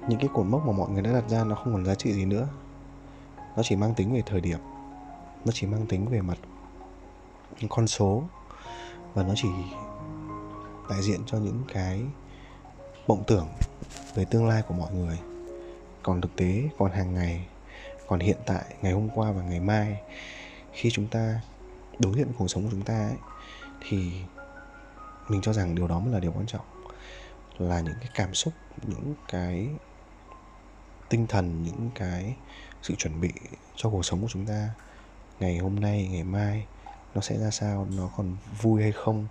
những 0.08 0.18
cái 0.20 0.28
cột 0.34 0.46
mốc 0.46 0.66
mà 0.66 0.72
mọi 0.72 0.90
người 0.90 1.02
đã 1.02 1.12
đặt 1.12 1.28
ra 1.28 1.44
nó 1.44 1.54
không 1.54 1.72
còn 1.72 1.84
giá 1.84 1.94
trị 1.94 2.12
gì 2.12 2.24
nữa. 2.24 2.48
Nó 3.56 3.62
chỉ 3.62 3.76
mang 3.76 3.94
tính 3.94 4.14
về 4.14 4.22
thời 4.26 4.40
điểm 4.40 4.58
nó 5.46 5.52
chỉ 5.52 5.66
mang 5.66 5.86
tính 5.86 6.06
về 6.08 6.20
mặt 6.20 6.38
con 7.68 7.86
số 7.86 8.22
và 9.14 9.22
nó 9.22 9.34
chỉ 9.36 9.48
đại 10.90 11.02
diện 11.02 11.20
cho 11.26 11.38
những 11.38 11.62
cái 11.72 12.02
mộng 13.06 13.24
tưởng 13.26 13.48
về 14.14 14.24
tương 14.24 14.46
lai 14.48 14.62
của 14.68 14.74
mọi 14.74 14.92
người. 14.92 15.18
Còn 16.02 16.20
thực 16.20 16.36
tế 16.36 16.62
còn 16.78 16.92
hàng 16.92 17.14
ngày 17.14 17.46
còn 18.06 18.20
hiện 18.20 18.36
tại 18.46 18.64
ngày 18.82 18.92
hôm 18.92 19.08
qua 19.14 19.32
và 19.32 19.42
ngày 19.42 19.60
mai 19.60 20.00
khi 20.72 20.90
chúng 20.90 21.06
ta 21.06 21.40
đối 21.98 22.14
diện 22.14 22.28
cuộc 22.38 22.48
sống 22.48 22.62
của 22.62 22.70
chúng 22.70 22.82
ta 22.82 22.94
ấy, 22.94 23.16
thì 23.80 24.12
mình 25.28 25.40
cho 25.40 25.52
rằng 25.52 25.74
điều 25.74 25.88
đó 25.88 26.00
mới 26.00 26.12
là 26.12 26.20
điều 26.20 26.32
quan 26.32 26.46
trọng. 26.46 26.64
Là 27.58 27.80
những 27.80 27.94
cái 28.00 28.08
cảm 28.14 28.34
xúc, 28.34 28.54
những 28.82 29.14
cái 29.28 29.68
tinh 31.08 31.26
thần, 31.26 31.62
những 31.62 31.90
cái 31.94 32.36
sự 32.82 32.94
chuẩn 32.94 33.20
bị 33.20 33.32
cho 33.76 33.90
cuộc 33.90 34.04
sống 34.04 34.22
của 34.22 34.28
chúng 34.28 34.46
ta 34.46 34.70
ngày 35.40 35.58
hôm 35.58 35.80
nay, 35.80 36.08
ngày 36.12 36.24
mai 36.24 36.66
nó 37.14 37.20
sẽ 37.20 37.38
ra 37.38 37.50
sao, 37.50 37.86
nó 37.96 38.10
còn 38.16 38.36
vui 38.60 38.82
hay 38.82 38.92
không, 38.92 39.26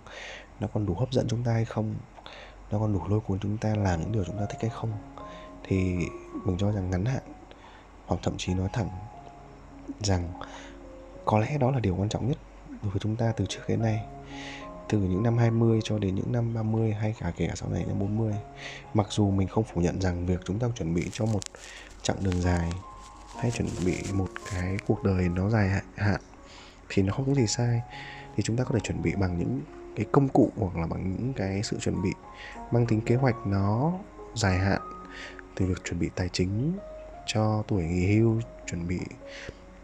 nó 0.60 0.68
còn 0.74 0.86
đủ 0.86 0.94
hấp 0.94 1.12
dẫn 1.12 1.28
chúng 1.28 1.42
ta 1.42 1.52
hay 1.52 1.64
không, 1.64 1.94
nó 2.70 2.78
còn 2.78 2.92
đủ 2.92 3.00
lôi 3.08 3.20
cuốn 3.20 3.38
chúng 3.38 3.58
ta 3.58 3.74
làm 3.74 4.00
những 4.00 4.12
điều 4.12 4.24
chúng 4.24 4.38
ta 4.38 4.46
thích 4.48 4.58
hay 4.60 4.70
không. 4.70 4.92
Thì 5.64 5.96
mình 6.44 6.56
cho 6.58 6.72
rằng 6.72 6.90
ngắn 6.90 7.04
hạn, 7.04 7.22
hoặc 8.06 8.20
thậm 8.22 8.34
chí 8.38 8.54
nói 8.54 8.68
thẳng 8.72 8.88
rằng 10.00 10.32
có 11.24 11.38
lẽ 11.38 11.58
đó 11.58 11.70
là 11.70 11.80
điều 11.80 11.96
quan 11.96 12.08
trọng 12.08 12.28
nhất 12.28 12.38
đối 12.86 12.92
với 12.92 13.00
chúng 13.00 13.16
ta 13.16 13.32
từ 13.36 13.46
trước 13.48 13.60
đến 13.68 13.82
nay, 13.82 14.00
từ 14.88 14.98
những 14.98 15.22
năm 15.22 15.38
20 15.38 15.80
cho 15.84 15.98
đến 15.98 16.14
những 16.14 16.32
năm 16.32 16.54
30 16.54 16.92
hay 16.92 17.14
cả 17.20 17.32
kể 17.36 17.46
cả 17.48 17.54
sau 17.56 17.68
này 17.68 17.84
năm 17.88 17.98
40 17.98 18.34
mặc 18.94 19.06
dù 19.10 19.30
mình 19.30 19.48
không 19.48 19.64
phủ 19.64 19.80
nhận 19.80 20.00
rằng 20.00 20.26
việc 20.26 20.40
chúng 20.44 20.58
ta 20.58 20.66
chuẩn 20.76 20.94
bị 20.94 21.02
cho 21.12 21.26
một 21.26 21.40
chặng 22.02 22.16
đường 22.20 22.40
dài 22.42 22.72
hay 23.38 23.50
chuẩn 23.50 23.68
bị 23.86 23.96
một 24.12 24.28
cái 24.50 24.76
cuộc 24.86 25.02
đời 25.02 25.28
nó 25.28 25.50
dài 25.50 25.68
hạn 25.96 26.20
thì 26.88 27.02
nó 27.02 27.12
không 27.12 27.26
có 27.26 27.34
gì 27.34 27.46
sai. 27.46 27.82
Thì 28.36 28.42
chúng 28.42 28.56
ta 28.56 28.64
có 28.64 28.70
thể 28.74 28.80
chuẩn 28.80 29.02
bị 29.02 29.12
bằng 29.14 29.38
những 29.38 29.60
cái 29.96 30.06
công 30.12 30.28
cụ 30.28 30.52
hoặc 30.56 30.76
là 30.76 30.86
bằng 30.86 31.10
những 31.10 31.32
cái 31.32 31.62
sự 31.62 31.78
chuẩn 31.80 32.02
bị, 32.02 32.10
mang 32.70 32.86
tính 32.86 33.00
kế 33.00 33.14
hoạch 33.14 33.46
nó 33.46 33.92
dài 34.34 34.58
hạn. 34.58 34.80
Từ 35.54 35.66
việc 35.66 35.84
chuẩn 35.84 36.00
bị 36.00 36.10
tài 36.14 36.28
chính 36.28 36.72
cho 37.26 37.62
tuổi 37.68 37.84
nghỉ 37.84 38.16
hưu, 38.16 38.40
chuẩn 38.66 38.88
bị 38.88 38.98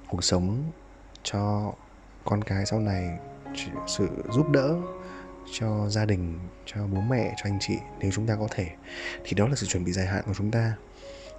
cuộc 0.08 0.24
sống 0.24 0.62
cho 1.22 1.72
con 2.24 2.44
cái 2.44 2.66
sau 2.66 2.80
này 2.80 3.18
sự 3.86 4.08
giúp 4.30 4.50
đỡ 4.50 4.76
cho 5.52 5.88
gia 5.88 6.04
đình, 6.04 6.38
cho 6.66 6.86
bố 6.86 7.00
mẹ, 7.00 7.34
cho 7.36 7.42
anh 7.44 7.58
chị 7.60 7.78
nếu 7.98 8.10
chúng 8.10 8.26
ta 8.26 8.36
có 8.36 8.48
thể. 8.50 8.68
Thì 9.24 9.34
đó 9.34 9.48
là 9.48 9.54
sự 9.54 9.66
chuẩn 9.66 9.84
bị 9.84 9.92
dài 9.92 10.06
hạn 10.06 10.22
của 10.26 10.34
chúng 10.34 10.50
ta. 10.50 10.76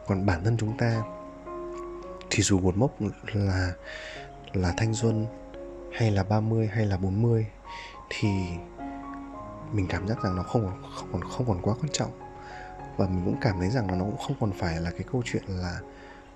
Còn 0.07 0.25
bản 0.25 0.43
thân 0.43 0.57
chúng 0.57 0.77
ta 0.77 1.03
thì 2.29 2.43
dù 2.43 2.59
một 2.59 2.77
mốc 2.77 2.95
là 3.33 3.71
là 4.53 4.73
thanh 4.77 4.93
xuân 4.93 5.27
hay 5.93 6.11
là 6.11 6.23
30 6.23 6.67
hay 6.67 6.85
là 6.85 6.97
40 6.97 7.45
thì 8.09 8.27
mình 9.71 9.87
cảm 9.89 10.07
giác 10.07 10.23
rằng 10.23 10.35
nó 10.35 10.43
không 10.43 10.65
còn 10.65 10.91
không 10.95 11.09
còn 11.11 11.21
không 11.21 11.47
còn 11.47 11.61
quá 11.61 11.75
quan 11.81 11.91
trọng. 11.91 12.11
Và 12.97 13.07
mình 13.07 13.21
cũng 13.25 13.37
cảm 13.41 13.59
thấy 13.59 13.69
rằng 13.69 13.89
là 13.89 13.95
nó 13.95 14.05
cũng 14.05 14.17
không 14.17 14.35
còn 14.39 14.51
phải 14.51 14.81
là 14.81 14.91
cái 14.91 15.03
câu 15.11 15.21
chuyện 15.25 15.43
là 15.47 15.79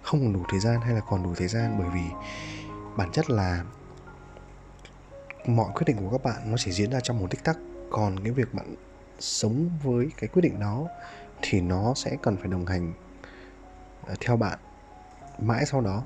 không 0.01 0.19
còn 0.19 0.33
đủ 0.33 0.43
thời 0.49 0.60
gian 0.60 0.81
hay 0.81 0.93
là 0.93 1.01
còn 1.10 1.23
đủ 1.23 1.33
thời 1.36 1.47
gian 1.47 1.75
bởi 1.79 1.88
vì 1.93 2.01
bản 2.97 3.12
chất 3.12 3.29
là 3.29 3.63
mọi 5.47 5.71
quyết 5.73 5.83
định 5.86 5.97
của 5.97 6.17
các 6.17 6.23
bạn 6.23 6.51
nó 6.51 6.57
chỉ 6.57 6.71
diễn 6.71 6.91
ra 6.91 6.99
trong 6.99 7.19
một 7.19 7.27
tích 7.31 7.43
tắc. 7.43 7.57
Còn 7.89 8.19
cái 8.23 8.31
việc 8.31 8.53
bạn 8.53 8.75
sống 9.19 9.69
với 9.83 10.10
cái 10.17 10.27
quyết 10.27 10.41
định 10.41 10.60
đó 10.60 10.88
thì 11.41 11.62
nó 11.62 11.93
sẽ 11.93 12.17
cần 12.21 12.38
phải 12.38 12.47
đồng 12.47 12.65
hành 12.65 12.93
à, 14.07 14.15
theo 14.19 14.38
bạn 14.38 14.60
mãi 15.39 15.65
sau 15.65 15.81
đó. 15.81 16.03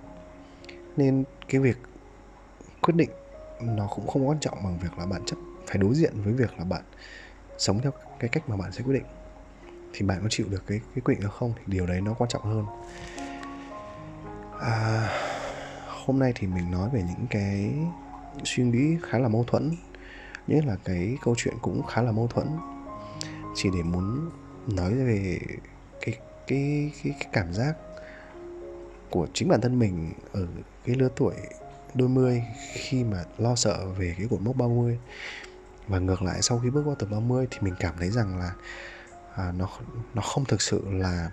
Nên 0.98 1.24
cái 1.50 1.62
việc 1.62 1.78
quyết 2.82 2.96
định 2.96 3.10
nó 3.62 3.88
cũng 3.88 4.08
không 4.08 4.28
quan 4.28 4.40
trọng 4.40 4.64
bằng 4.64 4.78
việc 4.78 4.98
là 4.98 5.06
bạn 5.06 5.26
chấp 5.26 5.36
phải 5.68 5.78
đối 5.78 5.96
diện 5.96 6.14
với 6.24 6.34
việc 6.34 6.58
là 6.58 6.64
bạn 6.64 6.84
sống 7.58 7.82
theo 7.82 7.92
cái 8.20 8.30
cách 8.30 8.50
mà 8.50 8.58
bạn 8.58 8.72
sẽ 8.72 8.84
quyết 8.84 8.94
định. 8.94 9.06
Thì 9.94 10.06
bạn 10.06 10.20
có 10.22 10.28
chịu 10.30 10.48
được 10.50 10.64
cái 10.68 10.80
cái 10.96 11.02
quyết 11.02 11.14
định 11.14 11.24
đó 11.24 11.30
không 11.30 11.54
thì 11.58 11.64
điều 11.66 11.86
đấy 11.86 12.02
nó 12.02 12.14
quan 12.14 12.30
trọng 12.30 12.44
hơn. 12.44 12.66
À, 14.60 15.10
hôm 15.88 16.20
nay 16.20 16.32
thì 16.36 16.48
mình 16.48 16.72
nói 16.72 16.90
về 16.94 17.04
những 17.08 17.28
cái 17.30 17.74
suy 18.44 18.64
nghĩ 18.64 18.98
khá 19.10 19.18
là 19.18 19.28
mâu 19.28 19.44
thuẫn. 19.44 19.72
Nhất 20.48 20.66
là 20.66 20.78
cái 20.84 21.18
câu 21.24 21.36
chuyện 21.38 21.54
cũng 21.62 21.84
khá 21.84 22.02
là 22.02 22.12
mâu 22.12 22.28
thuẫn. 22.28 22.48
Chỉ 23.56 23.70
để 23.74 23.84
muốn 23.84 24.30
nói 24.68 24.94
về 24.94 25.40
cái 26.02 26.18
cái 26.48 26.92
cái, 27.04 27.14
cái 27.20 27.30
cảm 27.34 27.54
giác 27.54 27.74
của 29.10 29.28
chính 29.34 29.50
bản 29.50 29.62
thân 29.62 29.80
mình 29.80 30.12
ở 30.32 30.48
cái 30.86 30.96
lứa 30.96 31.10
tuổi 31.16 31.34
đôi 31.94 32.10
mươi 32.10 32.44
khi 32.74 33.04
mà 33.04 33.24
lo 33.38 33.56
sợ 33.56 33.86
về 33.98 34.16
cái 34.18 34.28
cột 34.30 34.42
mốc 34.42 34.56
30 34.56 35.00
và 35.88 36.00
ngược 36.00 36.22
lại 36.22 36.42
sau 36.42 36.60
khi 36.60 36.70
bước 36.70 36.84
qua 36.86 36.96
tuổi 37.00 37.10
30 37.10 37.48
thì 37.52 37.58
mình 37.62 37.74
cảm 37.80 37.96
thấy 38.00 38.10
rằng 38.10 38.40
là 38.40 38.54
à, 39.36 39.52
nó 39.52 39.68
nó 40.14 40.22
không 40.22 40.46
thực 40.46 40.62
sự 40.62 40.84
là 40.92 41.32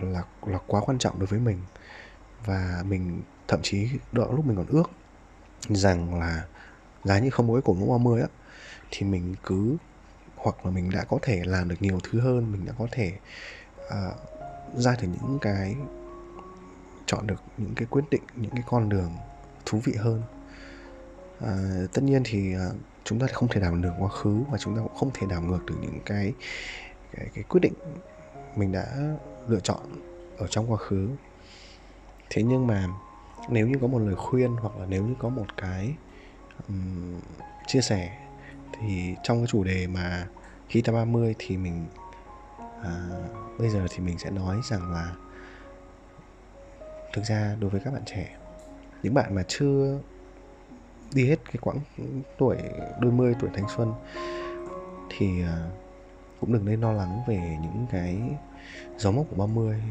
là 0.00 0.22
là 0.46 0.58
quá 0.66 0.80
quan 0.80 0.98
trọng 0.98 1.18
đối 1.18 1.26
với 1.26 1.38
mình. 1.38 1.58
Và 2.44 2.82
mình 2.86 3.22
thậm 3.48 3.60
chí 3.62 3.88
đó 4.12 4.26
lúc 4.30 4.46
mình 4.46 4.56
còn 4.56 4.66
ước 4.66 4.90
rằng 5.68 6.20
là 6.20 6.44
giá 7.04 7.18
như 7.18 7.30
không 7.30 7.48
có 7.48 7.54
cái 7.54 7.62
cổ 7.64 7.72
mốc 7.74 7.88
30 7.88 8.20
á 8.20 8.28
thì 8.90 9.06
mình 9.06 9.34
cứ 9.44 9.76
hoặc 10.36 10.64
là 10.64 10.70
mình 10.70 10.90
đã 10.90 11.04
có 11.04 11.18
thể 11.22 11.42
làm 11.44 11.68
được 11.68 11.76
nhiều 11.80 12.00
thứ 12.02 12.20
hơn 12.20 12.52
mình 12.52 12.66
đã 12.66 12.72
có 12.78 12.86
thể 12.92 13.12
uh, 13.86 14.14
ra 14.76 14.96
được 15.02 15.08
những 15.08 15.38
cái 15.40 15.76
chọn 17.06 17.26
được 17.26 17.42
những 17.56 17.74
cái 17.74 17.86
quyết 17.90 18.04
định 18.10 18.22
những 18.36 18.50
cái 18.50 18.62
con 18.66 18.88
đường 18.88 19.10
thú 19.66 19.80
vị 19.84 19.94
hơn. 19.98 20.22
Uh, 21.44 21.92
tất 21.92 22.02
nhiên 22.02 22.22
thì 22.24 22.54
uh, 22.56 22.76
chúng 23.04 23.18
ta 23.18 23.26
không 23.32 23.48
thể 23.48 23.60
đảo 23.60 23.72
ngược 23.72 23.92
quá 23.98 24.08
khứ 24.08 24.42
và 24.50 24.58
chúng 24.58 24.76
ta 24.76 24.82
cũng 24.82 24.94
không 24.94 25.10
thể 25.14 25.26
đảo 25.30 25.42
ngược 25.42 25.66
được 25.66 25.74
những 25.80 26.00
cái 26.06 26.32
cái, 27.12 27.26
cái 27.34 27.44
quyết 27.48 27.60
định 27.60 27.74
mình 28.56 28.72
đã 28.72 28.96
lựa 29.48 29.60
chọn 29.60 29.80
ở 30.38 30.46
trong 30.50 30.72
quá 30.72 30.76
khứ. 30.76 31.08
Thế 32.30 32.42
nhưng 32.42 32.66
mà 32.66 32.88
nếu 33.48 33.66
như 33.68 33.78
có 33.80 33.86
một 33.86 33.98
lời 33.98 34.14
khuyên 34.14 34.56
hoặc 34.56 34.76
là 34.76 34.86
nếu 34.88 35.04
như 35.04 35.14
có 35.18 35.28
một 35.28 35.46
cái 35.56 35.94
um, 36.68 37.20
chia 37.66 37.80
sẻ 37.80 38.18
thì 38.72 39.14
trong 39.22 39.38
cái 39.38 39.46
chủ 39.46 39.64
đề 39.64 39.86
mà 39.86 40.26
khi 40.68 40.82
ta 40.82 40.92
30 40.92 41.34
thì 41.38 41.56
mình 41.56 41.86
à, 42.82 43.08
bây 43.58 43.68
giờ 43.68 43.86
thì 43.90 44.04
mình 44.04 44.18
sẽ 44.18 44.30
nói 44.30 44.60
rằng 44.70 44.92
là 44.92 45.12
thực 47.12 47.24
ra 47.24 47.56
đối 47.60 47.70
với 47.70 47.80
các 47.84 47.92
bạn 47.92 48.02
trẻ 48.06 48.36
những 49.02 49.14
bạn 49.14 49.34
mà 49.34 49.42
chưa 49.48 50.00
đi 51.14 51.28
hết 51.28 51.36
cái 51.44 51.56
quãng 51.60 51.78
tuổi 52.38 52.56
đôi 53.00 53.12
mươi 53.12 53.34
tuổi 53.40 53.50
thanh 53.54 53.66
xuân 53.76 53.92
thì 55.16 55.42
à, 55.42 55.70
cũng 56.40 56.52
đừng 56.52 56.64
nên 56.64 56.80
lo 56.80 56.92
lắng 56.92 57.22
về 57.26 57.58
những 57.62 57.86
cái 57.90 58.18
dấu 58.96 59.12
mốc 59.12 59.26
của 59.30 59.36
30 59.36 59.82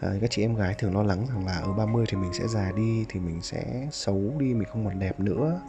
à, 0.00 0.08
các 0.20 0.30
chị 0.30 0.42
em 0.42 0.54
gái 0.56 0.74
thường 0.74 0.94
lo 0.94 1.02
lắng 1.02 1.26
rằng 1.28 1.46
là 1.46 1.52
ở 1.52 1.72
30 1.72 2.04
thì 2.08 2.16
mình 2.16 2.32
sẽ 2.32 2.48
già 2.48 2.72
đi 2.76 3.06
thì 3.08 3.20
mình 3.20 3.42
sẽ 3.42 3.88
xấu 3.92 4.32
đi 4.38 4.54
mình 4.54 4.68
không 4.68 4.84
còn 4.84 4.98
đẹp 4.98 5.20
nữa. 5.20 5.60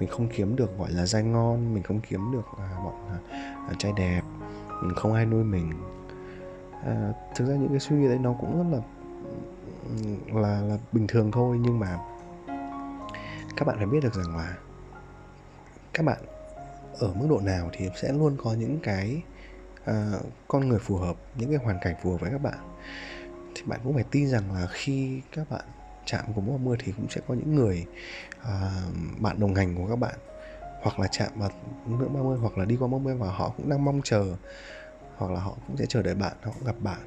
Mình 0.00 0.08
không 0.08 0.28
kiếm 0.28 0.56
được 0.56 0.78
gọi 0.78 0.90
là 0.92 1.06
dai 1.06 1.22
ngon 1.22 1.74
mình 1.74 1.82
không 1.82 2.00
kiếm 2.00 2.32
được 2.32 2.46
à, 2.58 2.68
bọn 2.84 2.94
à, 3.08 3.18
à, 3.68 3.74
trai 3.78 3.92
đẹp 3.96 4.22
mình 4.82 4.94
không 4.94 5.14
ai 5.14 5.26
nuôi 5.26 5.44
mình. 5.44 5.72
À, 6.84 7.12
thực 7.34 7.48
ra 7.48 7.54
những 7.54 7.68
cái 7.68 7.80
suy 7.80 7.96
nghĩ 7.96 8.08
đấy 8.08 8.18
nó 8.18 8.34
cũng 8.40 8.58
rất 8.58 8.78
là 8.78 8.82
là 10.40 10.60
là 10.60 10.78
bình 10.92 11.06
thường 11.06 11.30
thôi 11.30 11.58
nhưng 11.60 11.78
mà 11.78 11.98
các 13.56 13.66
bạn 13.66 13.76
phải 13.76 13.86
biết 13.86 14.00
được 14.02 14.14
rằng 14.14 14.36
là 14.36 14.56
các 15.92 16.06
bạn 16.06 16.18
ở 16.98 17.12
mức 17.14 17.26
độ 17.30 17.40
nào 17.40 17.70
thì 17.72 17.88
sẽ 18.02 18.12
luôn 18.12 18.36
có 18.42 18.52
những 18.52 18.78
cái 18.82 19.22
uh, 19.90 20.22
con 20.48 20.68
người 20.68 20.78
phù 20.78 20.96
hợp 20.96 21.16
những 21.36 21.50
cái 21.50 21.58
hoàn 21.64 21.78
cảnh 21.80 21.94
phù 22.02 22.10
hợp 22.10 22.20
với 22.20 22.30
các 22.30 22.42
bạn 22.42 22.58
thì 23.60 23.66
bạn 23.66 23.80
cũng 23.84 23.94
phải 23.94 24.04
tin 24.10 24.28
rằng 24.28 24.52
là 24.52 24.66
khi 24.70 25.20
các 25.32 25.50
bạn 25.50 25.64
chạm 26.06 26.24
của 26.34 26.40
mốc 26.40 26.56
30 26.56 26.76
thì 26.84 26.92
cũng 26.96 27.08
sẽ 27.10 27.20
có 27.28 27.34
những 27.34 27.54
người 27.54 27.86
uh, 28.40 29.20
bạn 29.20 29.40
đồng 29.40 29.54
hành 29.54 29.76
của 29.76 29.86
các 29.88 29.96
bạn. 29.96 30.14
Hoặc 30.82 30.98
là 30.98 31.08
chạm 31.10 31.28
vào 31.36 31.50
ngưỡng 31.86 32.14
30 32.14 32.38
hoặc 32.38 32.58
là 32.58 32.64
đi 32.64 32.76
qua 32.76 32.88
mốc 32.88 33.00
30 33.00 33.14
và 33.14 33.32
họ 33.32 33.52
cũng 33.56 33.68
đang 33.68 33.84
mong 33.84 34.00
chờ 34.04 34.36
hoặc 35.16 35.32
là 35.32 35.40
họ 35.40 35.56
cũng 35.66 35.76
sẽ 35.76 35.86
chờ 35.88 36.02
đợi 36.02 36.14
bạn 36.14 36.32
họ 36.42 36.50
cũng 36.54 36.66
gặp 36.66 36.76
bạn. 36.80 37.00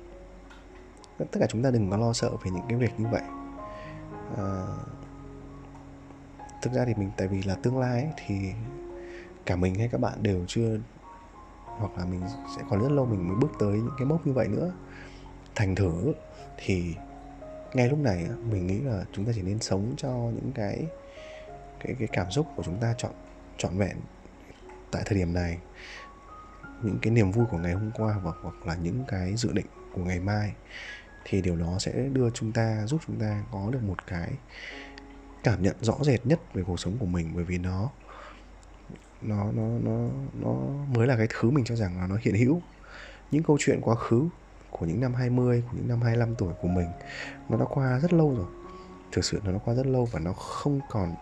Tất 1.17 1.39
cả 1.39 1.47
chúng 1.49 1.63
ta 1.63 1.71
đừng 1.71 1.89
có 1.89 1.97
lo 1.97 2.13
sợ 2.13 2.29
về 2.29 2.51
những 2.51 2.65
cái 2.69 2.77
việc 2.77 2.91
như 2.97 3.07
vậy. 3.11 3.21
Uh, 4.33 4.39
thực 6.61 6.73
ra 6.73 6.85
thì 6.85 6.93
mình 6.93 7.11
tại 7.17 7.27
vì 7.27 7.43
là 7.43 7.55
tương 7.55 7.79
lai 7.79 8.01
ấy, 8.01 8.11
thì 8.25 8.35
cả 9.45 9.55
mình 9.55 9.75
hay 9.75 9.87
các 9.87 10.01
bạn 10.01 10.23
đều 10.23 10.45
chưa 10.47 10.77
hoặc 11.65 11.97
là 11.97 12.05
mình 12.05 12.21
sẽ 12.57 12.63
còn 12.69 12.81
rất 12.81 12.91
lâu 12.91 13.05
mình 13.05 13.27
mới 13.27 13.37
bước 13.37 13.51
tới 13.59 13.77
những 13.77 13.95
cái 13.97 14.05
mốc 14.05 14.27
như 14.27 14.33
vậy 14.33 14.47
nữa. 14.47 14.71
Thành 15.55 15.75
thử 15.75 16.13
thì 16.57 16.95
ngay 17.73 17.89
lúc 17.89 17.99
này 17.99 18.27
mình 18.49 18.67
nghĩ 18.67 18.79
là 18.79 19.05
chúng 19.13 19.25
ta 19.25 19.31
chỉ 19.35 19.41
nên 19.41 19.59
sống 19.59 19.93
cho 19.97 20.09
những 20.09 20.51
cái 20.55 20.87
cái 21.79 21.95
cái 21.99 22.07
cảm 22.11 22.31
xúc 22.31 22.47
của 22.55 22.63
chúng 22.63 22.79
ta 22.79 22.93
chọn 22.97 23.11
trọn 23.57 23.77
vẹn. 23.77 23.97
Tại 24.91 25.03
thời 25.05 25.17
điểm 25.17 25.33
này, 25.33 25.57
những 26.81 26.97
cái 27.01 27.13
niềm 27.13 27.31
vui 27.31 27.45
của 27.51 27.57
ngày 27.57 27.73
hôm 27.73 27.91
qua 27.91 28.13
hoặc 28.13 28.35
hoặc 28.41 28.67
là 28.67 28.75
những 28.75 29.03
cái 29.07 29.35
dự 29.35 29.51
định 29.53 29.65
của 29.93 30.01
ngày 30.03 30.19
mai 30.19 30.53
thì 31.25 31.41
điều 31.41 31.55
đó 31.55 31.75
sẽ 31.79 31.91
đưa 31.91 32.29
chúng 32.29 32.51
ta, 32.51 32.85
giúp 32.85 33.01
chúng 33.07 33.19
ta 33.19 33.43
có 33.51 33.69
được 33.71 33.83
một 33.83 34.07
cái 34.07 34.31
cảm 35.43 35.63
nhận 35.63 35.75
rõ 35.81 35.93
rệt 36.01 36.25
nhất 36.25 36.39
về 36.53 36.63
cuộc 36.67 36.79
sống 36.79 36.97
của 36.99 37.05
mình. 37.05 37.31
Bởi 37.35 37.43
vì 37.43 37.57
nó 37.57 37.89
nó 39.21 39.51
nó 39.51 39.63
nó 39.83 40.09
nó 40.33 40.53
mới 40.95 41.07
là 41.07 41.17
cái 41.17 41.27
thứ 41.29 41.49
mình 41.49 41.65
cho 41.65 41.75
rằng 41.75 41.99
là 42.01 42.07
nó 42.07 42.17
hiện 42.21 42.35
hữu. 42.35 42.61
Những 43.31 43.43
câu 43.43 43.57
chuyện 43.59 43.81
quá 43.81 43.95
khứ 43.95 44.27
của 44.79 44.85
những 44.85 45.01
năm 45.01 45.13
20, 45.13 45.63
của 45.71 45.77
những 45.77 45.87
năm 45.87 46.01
25 46.01 46.35
tuổi 46.35 46.53
của 46.61 46.67
mình. 46.67 46.87
Nó 47.49 47.57
đã 47.57 47.65
qua 47.69 47.99
rất 47.99 48.13
lâu 48.13 48.35
rồi. 48.35 48.45
Thực 49.11 49.25
sự 49.25 49.41
nó 49.43 49.51
đã 49.51 49.59
qua 49.65 49.73
rất 49.73 49.85
lâu 49.85 50.05
và 50.11 50.19
nó 50.19 50.33
không 50.33 50.79
còn 50.89 51.15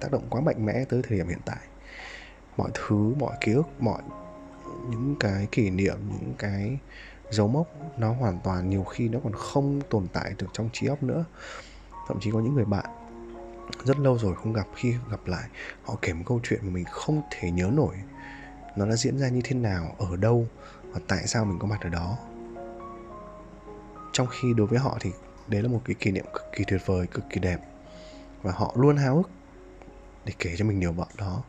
tác 0.00 0.12
động 0.12 0.26
quá 0.30 0.40
mạnh 0.40 0.66
mẽ 0.66 0.84
tới 0.88 1.02
thời 1.08 1.18
điểm 1.18 1.28
hiện 1.28 1.40
tại. 1.44 1.58
Mọi 2.56 2.70
thứ 2.74 3.14
mọi 3.18 3.36
ký 3.40 3.52
ức 3.52 3.66
mọi 3.78 4.02
những 4.90 5.14
cái 5.20 5.48
kỷ 5.52 5.70
niệm 5.70 5.98
những 6.20 6.34
cái 6.38 6.78
dấu 7.30 7.48
mốc 7.48 7.66
nó 7.98 8.12
hoàn 8.12 8.38
toàn 8.44 8.70
nhiều 8.70 8.84
khi 8.84 9.08
nó 9.08 9.18
còn 9.24 9.32
không 9.32 9.80
tồn 9.90 10.06
tại 10.12 10.34
được 10.38 10.46
trong 10.52 10.68
trí 10.72 10.86
óc 10.86 11.02
nữa. 11.02 11.24
Thậm 12.08 12.18
chí 12.20 12.30
có 12.30 12.40
những 12.40 12.54
người 12.54 12.64
bạn 12.64 12.86
rất 13.84 13.98
lâu 13.98 14.18
rồi 14.18 14.34
không 14.34 14.52
gặp 14.52 14.66
khi 14.76 14.94
gặp 15.10 15.20
lại 15.26 15.48
họ 15.84 15.96
kể 16.02 16.12
một 16.12 16.22
câu 16.26 16.40
chuyện 16.42 16.60
mà 16.62 16.70
mình 16.70 16.84
không 16.90 17.22
thể 17.30 17.50
nhớ 17.50 17.70
nổi. 17.72 17.94
Nó 18.76 18.86
đã 18.86 18.96
diễn 18.96 19.18
ra 19.18 19.28
như 19.28 19.40
thế 19.44 19.56
nào 19.56 19.94
ở 19.98 20.16
đâu 20.16 20.46
và 20.92 21.00
tại 21.08 21.26
sao 21.26 21.44
mình 21.44 21.58
có 21.58 21.66
mặt 21.66 21.80
ở 21.80 21.88
đó? 21.88 22.16
Trong 24.12 24.26
khi 24.26 24.54
đối 24.56 24.66
với 24.66 24.78
họ 24.78 24.98
thì 25.00 25.12
đấy 25.46 25.62
là 25.62 25.68
một 25.68 25.80
cái 25.84 25.94
kỷ 25.94 26.10
niệm 26.10 26.24
cực 26.32 26.44
kỳ 26.52 26.64
tuyệt 26.66 26.80
vời 26.86 27.06
cực 27.06 27.24
kỳ 27.30 27.40
đẹp. 27.40 27.58
Và 28.42 28.52
họ 28.52 28.72
luôn 28.76 28.96
háo 28.96 29.16
hức 29.16 29.30
để 30.24 30.32
kể 30.38 30.54
cho 30.58 30.64
mình 30.64 30.80
điều 30.80 30.92
bọn 30.92 31.08
đó. 31.18 31.42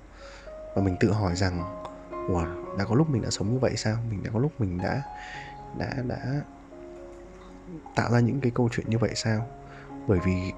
Và 0.76 0.82
mình 0.82 0.96
tự 1.00 1.12
hỏi 1.12 1.36
rằng 1.36 1.84
ủa 2.28 2.46
đã 2.78 2.86
có 2.86 2.96
lúc 2.96 3.10
mình 3.10 3.22
đã 3.22 3.30
sống 3.30 3.54
như 3.54 3.60
vậy 3.60 3.74
sao? 3.76 3.98
Mình 4.10 4.24
đã 4.24 4.30
có 4.34 4.40
lúc 4.40 4.52
mình 4.62 4.78
đã 4.78 5.02
đã 5.78 5.94
đã 6.08 6.42
tạo 7.96 8.12
ra 8.12 8.20
những 8.20 8.42
cái 8.42 8.52
câu 8.56 8.70
chuyện 8.72 8.90
như 8.90 8.98
vậy 8.98 9.12
sao? 9.16 9.48
Bởi 10.08 10.20
vì 10.20 10.52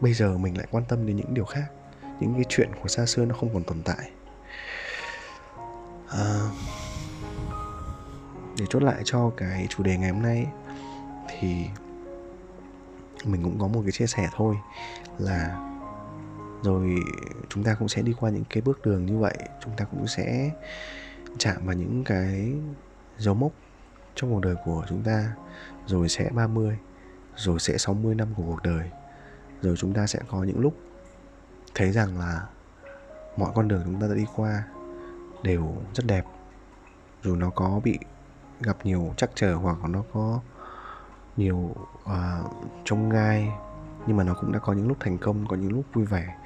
bây 0.00 0.14
giờ 0.14 0.38
mình 0.38 0.58
lại 0.58 0.66
quan 0.70 0.84
tâm 0.88 1.06
đến 1.06 1.16
những 1.16 1.34
điều 1.34 1.44
khác. 1.44 1.64
Những 2.20 2.34
cái 2.34 2.44
chuyện 2.48 2.70
của 2.82 2.88
xa 2.88 3.06
xưa 3.06 3.24
nó 3.24 3.34
không 3.34 3.54
còn 3.54 3.62
tồn 3.62 3.82
tại. 3.84 4.10
À, 6.08 6.41
để 8.62 8.66
chốt 8.70 8.82
lại 8.82 9.02
cho 9.04 9.30
cái 9.36 9.66
chủ 9.70 9.82
đề 9.82 9.96
ngày 9.96 10.10
hôm 10.10 10.22
nay 10.22 10.46
thì 11.28 11.66
mình 13.24 13.42
cũng 13.42 13.58
có 13.58 13.68
một 13.68 13.80
cái 13.82 13.92
chia 13.92 14.06
sẻ 14.06 14.28
thôi 14.36 14.56
là 15.18 15.68
rồi 16.62 16.96
chúng 17.48 17.64
ta 17.64 17.74
cũng 17.74 17.88
sẽ 17.88 18.02
đi 18.02 18.12
qua 18.20 18.30
những 18.30 18.44
cái 18.50 18.60
bước 18.60 18.86
đường 18.86 19.06
như 19.06 19.18
vậy, 19.18 19.38
chúng 19.64 19.76
ta 19.76 19.84
cũng 19.84 20.06
sẽ 20.06 20.50
chạm 21.38 21.66
vào 21.66 21.74
những 21.74 22.04
cái 22.04 22.52
dấu 23.18 23.34
mốc 23.34 23.52
trong 24.14 24.32
cuộc 24.32 24.40
đời 24.40 24.54
của 24.64 24.84
chúng 24.88 25.02
ta, 25.02 25.32
rồi 25.86 26.08
sẽ 26.08 26.30
30 26.30 26.78
rồi 27.36 27.60
sẽ 27.60 27.78
60 27.78 28.14
năm 28.14 28.28
của 28.36 28.42
cuộc 28.42 28.62
đời, 28.62 28.90
rồi 29.62 29.76
chúng 29.78 29.94
ta 29.94 30.06
sẽ 30.06 30.18
có 30.28 30.44
những 30.44 30.58
lúc 30.58 30.76
thấy 31.74 31.92
rằng 31.92 32.18
là 32.18 32.46
mọi 33.36 33.52
con 33.54 33.68
đường 33.68 33.82
chúng 33.84 34.00
ta 34.00 34.06
đã 34.06 34.14
đi 34.14 34.26
qua 34.36 34.62
đều 35.42 35.76
rất 35.94 36.06
đẹp, 36.06 36.24
dù 37.22 37.36
nó 37.36 37.50
có 37.50 37.80
bị 37.84 37.98
gặp 38.62 38.76
nhiều 38.84 39.14
trắc 39.16 39.30
trở 39.34 39.54
hoặc 39.54 39.78
nó 39.88 40.02
có 40.12 40.40
nhiều 41.36 41.74
à, 42.04 42.40
uh, 42.44 42.52
trông 42.84 43.10
gai 43.10 43.48
nhưng 44.06 44.16
mà 44.16 44.24
nó 44.24 44.34
cũng 44.34 44.52
đã 44.52 44.58
có 44.58 44.72
những 44.72 44.88
lúc 44.88 44.96
thành 45.00 45.18
công 45.18 45.46
có 45.48 45.56
những 45.56 45.72
lúc 45.72 45.84
vui 45.92 46.04
vẻ 46.04 46.36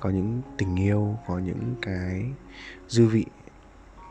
có 0.00 0.10
những 0.10 0.42
tình 0.58 0.76
yêu 0.76 1.16
có 1.26 1.38
những 1.38 1.74
cái 1.82 2.24
dư 2.88 3.06
vị 3.06 3.26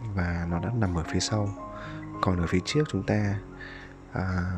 và 0.02 0.48
nó 0.50 0.60
đã 0.60 0.72
nằm 0.78 0.96
ở 0.96 1.04
phía 1.08 1.20
sau. 1.20 1.50
Còn 2.22 2.39
ở 2.41 2.48
phía 2.48 2.60
trước 2.65 2.84
chúng 2.91 3.04
ta 3.04 3.39
à, 4.12 4.52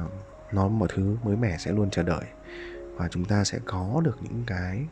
nó 0.52 0.68
mọi 0.68 0.90
thứ 0.94 1.18
mới 1.24 1.36
mẻ 1.36 1.58
sẽ 1.58 1.72
luôn 1.72 1.90
chờ 1.90 2.04
đợi 2.04 2.26
và 2.96 3.08
chúng 3.08 3.26
ta 3.26 3.44
sẽ 3.44 3.60
có 3.66 4.02
được 4.04 4.18
những 4.22 4.44
cái 4.48 4.86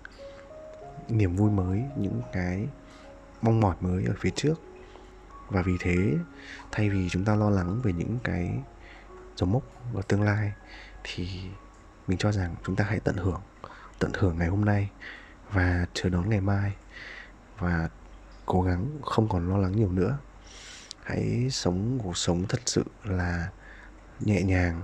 niềm 1.10 1.36
vui 1.36 1.52
mới 1.52 1.84
những 1.98 2.22
cái 2.34 2.67
mong 3.41 3.60
mỏi 3.60 3.76
mới 3.80 4.06
ở 4.06 4.13
phía 4.20 4.30
trước 4.36 4.62
và 5.49 5.62
vì 5.62 5.77
thế, 5.79 6.13
thay 6.71 6.89
vì 6.89 7.10
chúng 7.10 7.25
ta 7.25 7.36
lo 7.36 7.49
lắng 7.49 7.81
về 7.83 7.93
những 7.93 8.17
cái 8.23 8.60
dấu 9.36 9.49
mốc 9.49 9.63
ở 9.95 10.01
tương 10.01 10.21
lai, 10.21 10.51
thì 11.03 11.41
mình 12.07 12.17
cho 12.17 12.31
rằng 12.31 12.55
chúng 12.65 12.75
ta 12.75 12.83
hãy 12.83 12.99
tận 12.99 13.15
hưởng 13.17 13.41
tận 13.99 14.12
hưởng 14.13 14.38
ngày 14.38 14.47
hôm 14.47 14.65
nay 14.65 14.89
và 15.51 15.86
chờ 15.93 16.10
đón 16.10 16.29
ngày 16.29 16.41
mai. 16.41 16.73
Và 17.60 17.89
cố 18.45 18.62
gắng 18.62 18.99
không 19.05 19.29
còn 19.29 19.49
lo 19.49 19.57
lắng 19.57 19.71
nhiều 19.75 19.91
nữa. 19.91 20.17
Hãy 21.03 21.47
sống 21.51 21.99
cuộc 22.03 22.17
sống 22.17 22.45
thật 22.49 22.60
sự 22.65 22.83
là 23.03 23.49
nhẹ 24.19 24.41
nhàng, 24.41 24.81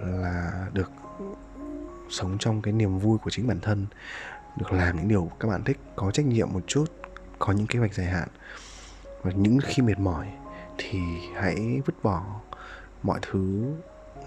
là 0.00 0.66
được 0.72 0.90
sống 2.10 2.36
trong 2.38 2.62
cái 2.62 2.72
niềm 2.72 2.98
vui 2.98 3.18
của 3.18 3.30
chính 3.30 3.46
bản 3.48 3.60
thân, 3.60 3.86
được 4.56 4.72
làm 4.72 4.96
những 4.96 5.08
điều 5.08 5.30
các 5.40 5.48
bạn 5.48 5.64
thích, 5.64 5.78
có 5.96 6.10
trách 6.10 6.26
nhiệm 6.26 6.52
một 6.52 6.60
chút, 6.66 6.84
có 7.38 7.52
những 7.52 7.66
kế 7.66 7.78
hoạch 7.78 7.94
dài 7.94 8.06
hạn 8.06 8.28
và 9.26 9.32
những 9.32 9.58
khi 9.64 9.82
mệt 9.82 9.98
mỏi 9.98 10.26
thì 10.78 11.00
hãy 11.34 11.80
vứt 11.86 11.94
bỏ 12.02 12.24
mọi 13.02 13.18
thứ 13.22 13.72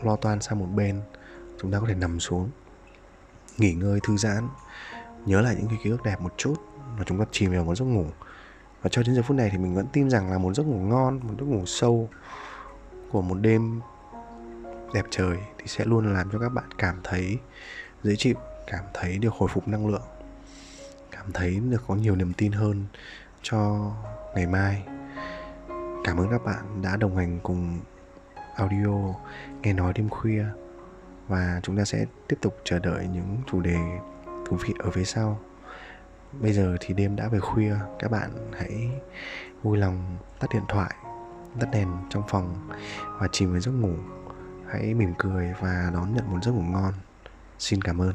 lo 0.04 0.16
toan 0.16 0.42
sang 0.42 0.60
một 0.60 0.66
bên. 0.76 1.02
Chúng 1.62 1.72
ta 1.72 1.80
có 1.80 1.86
thể 1.88 1.96
nằm 1.96 2.20
xuống, 2.20 2.50
nghỉ 3.58 3.74
ngơi 3.74 4.00
thư 4.04 4.18
giãn, 4.18 4.48
nhớ 5.26 5.42
lại 5.42 5.56
những 5.60 5.68
cái 5.68 5.78
ký 5.84 5.90
ức 5.90 6.04
đẹp 6.04 6.22
một 6.22 6.34
chút 6.38 6.56
và 6.98 7.04
chúng 7.06 7.20
ta 7.20 7.26
chìm 7.32 7.52
vào 7.52 7.64
một 7.64 7.76
giấc 7.76 7.86
ngủ. 7.86 8.06
Và 8.82 8.90
cho 8.90 9.04
đến 9.04 9.16
giờ 9.16 9.22
phút 9.22 9.38
này 9.38 9.50
thì 9.52 9.58
mình 9.58 9.76
vẫn 9.76 9.86
tin 9.94 10.10
rằng 10.10 10.32
là 10.32 10.38
một 10.38 10.54
giấc 10.54 10.64
ngủ 10.64 10.78
ngon, 10.78 11.20
một 11.24 11.34
giấc 11.40 11.46
ngủ 11.46 11.66
sâu 11.66 12.10
của 13.12 13.22
một 13.22 13.36
đêm 13.36 13.82
đẹp 14.94 15.06
trời 15.10 15.38
thì 15.58 15.68
sẽ 15.68 15.86
luôn 15.86 16.14
làm 16.14 16.30
cho 16.32 16.40
các 16.40 16.50
bạn 16.50 16.66
cảm 16.78 17.00
thấy 17.04 17.38
dễ 18.04 18.16
chịu, 18.16 18.36
cảm 18.68 18.84
thấy 18.94 19.18
được 19.18 19.34
hồi 19.34 19.50
phục 19.54 19.68
năng 19.68 19.88
lượng, 19.88 20.08
cảm 21.12 21.32
thấy 21.34 21.60
được 21.60 21.84
có 21.88 21.96
nhiều 21.96 22.16
niềm 22.16 22.34
tin 22.34 22.52
hơn 22.52 22.86
cho 23.42 23.92
ngày 24.36 24.48
mai. 24.48 24.84
Cảm 26.04 26.18
ơn 26.18 26.30
các 26.32 26.46
bạn 26.46 26.82
đã 26.82 26.98
đồng 26.98 27.18
hành 27.18 27.40
cùng 27.44 27.80
audio 28.56 29.14
nghe 29.62 29.74
nói 29.74 29.94
đêm 29.94 30.10
khuya. 30.10 30.46
Và 31.28 31.60
chúng 31.64 31.78
ta 31.78 31.86
sẽ 31.86 32.06
tiếp 32.28 32.36
tục 32.42 32.58
chờ 32.64 32.80
đợi 32.80 33.08
những 33.08 33.38
chủ 33.52 33.62
đề 33.62 33.78
thú 34.46 34.58
vị 34.66 34.74
ở 34.80 34.92
phía 34.92 35.04
sau. 35.04 35.40
Bây 36.42 36.54
giờ 36.54 36.78
thì 36.80 36.94
đêm 36.94 37.16
đã 37.16 37.28
về 37.28 37.40
khuya. 37.40 37.76
Các 38.00 38.12
bạn 38.12 38.52
hãy 38.58 38.90
vui 39.64 39.78
lòng 39.78 40.18
tắt 40.40 40.48
điện 40.54 40.64
thoại, 40.68 40.96
tắt 41.60 41.68
đèn 41.72 41.88
trong 42.10 42.24
phòng 42.28 42.70
và 43.20 43.28
chìm 43.32 43.52
vào 43.52 43.62
giấc 43.62 43.72
ngủ. 43.72 43.94
Hãy 44.68 44.94
mỉm 44.94 45.14
cười 45.18 45.54
và 45.60 45.92
đón 45.94 46.16
nhận 46.16 46.32
một 46.32 46.40
giấc 46.44 46.52
ngủ 46.52 46.62
ngon. 46.62 46.94
Xin 47.60 47.82
cảm 47.82 48.02
ơn. 48.02 48.14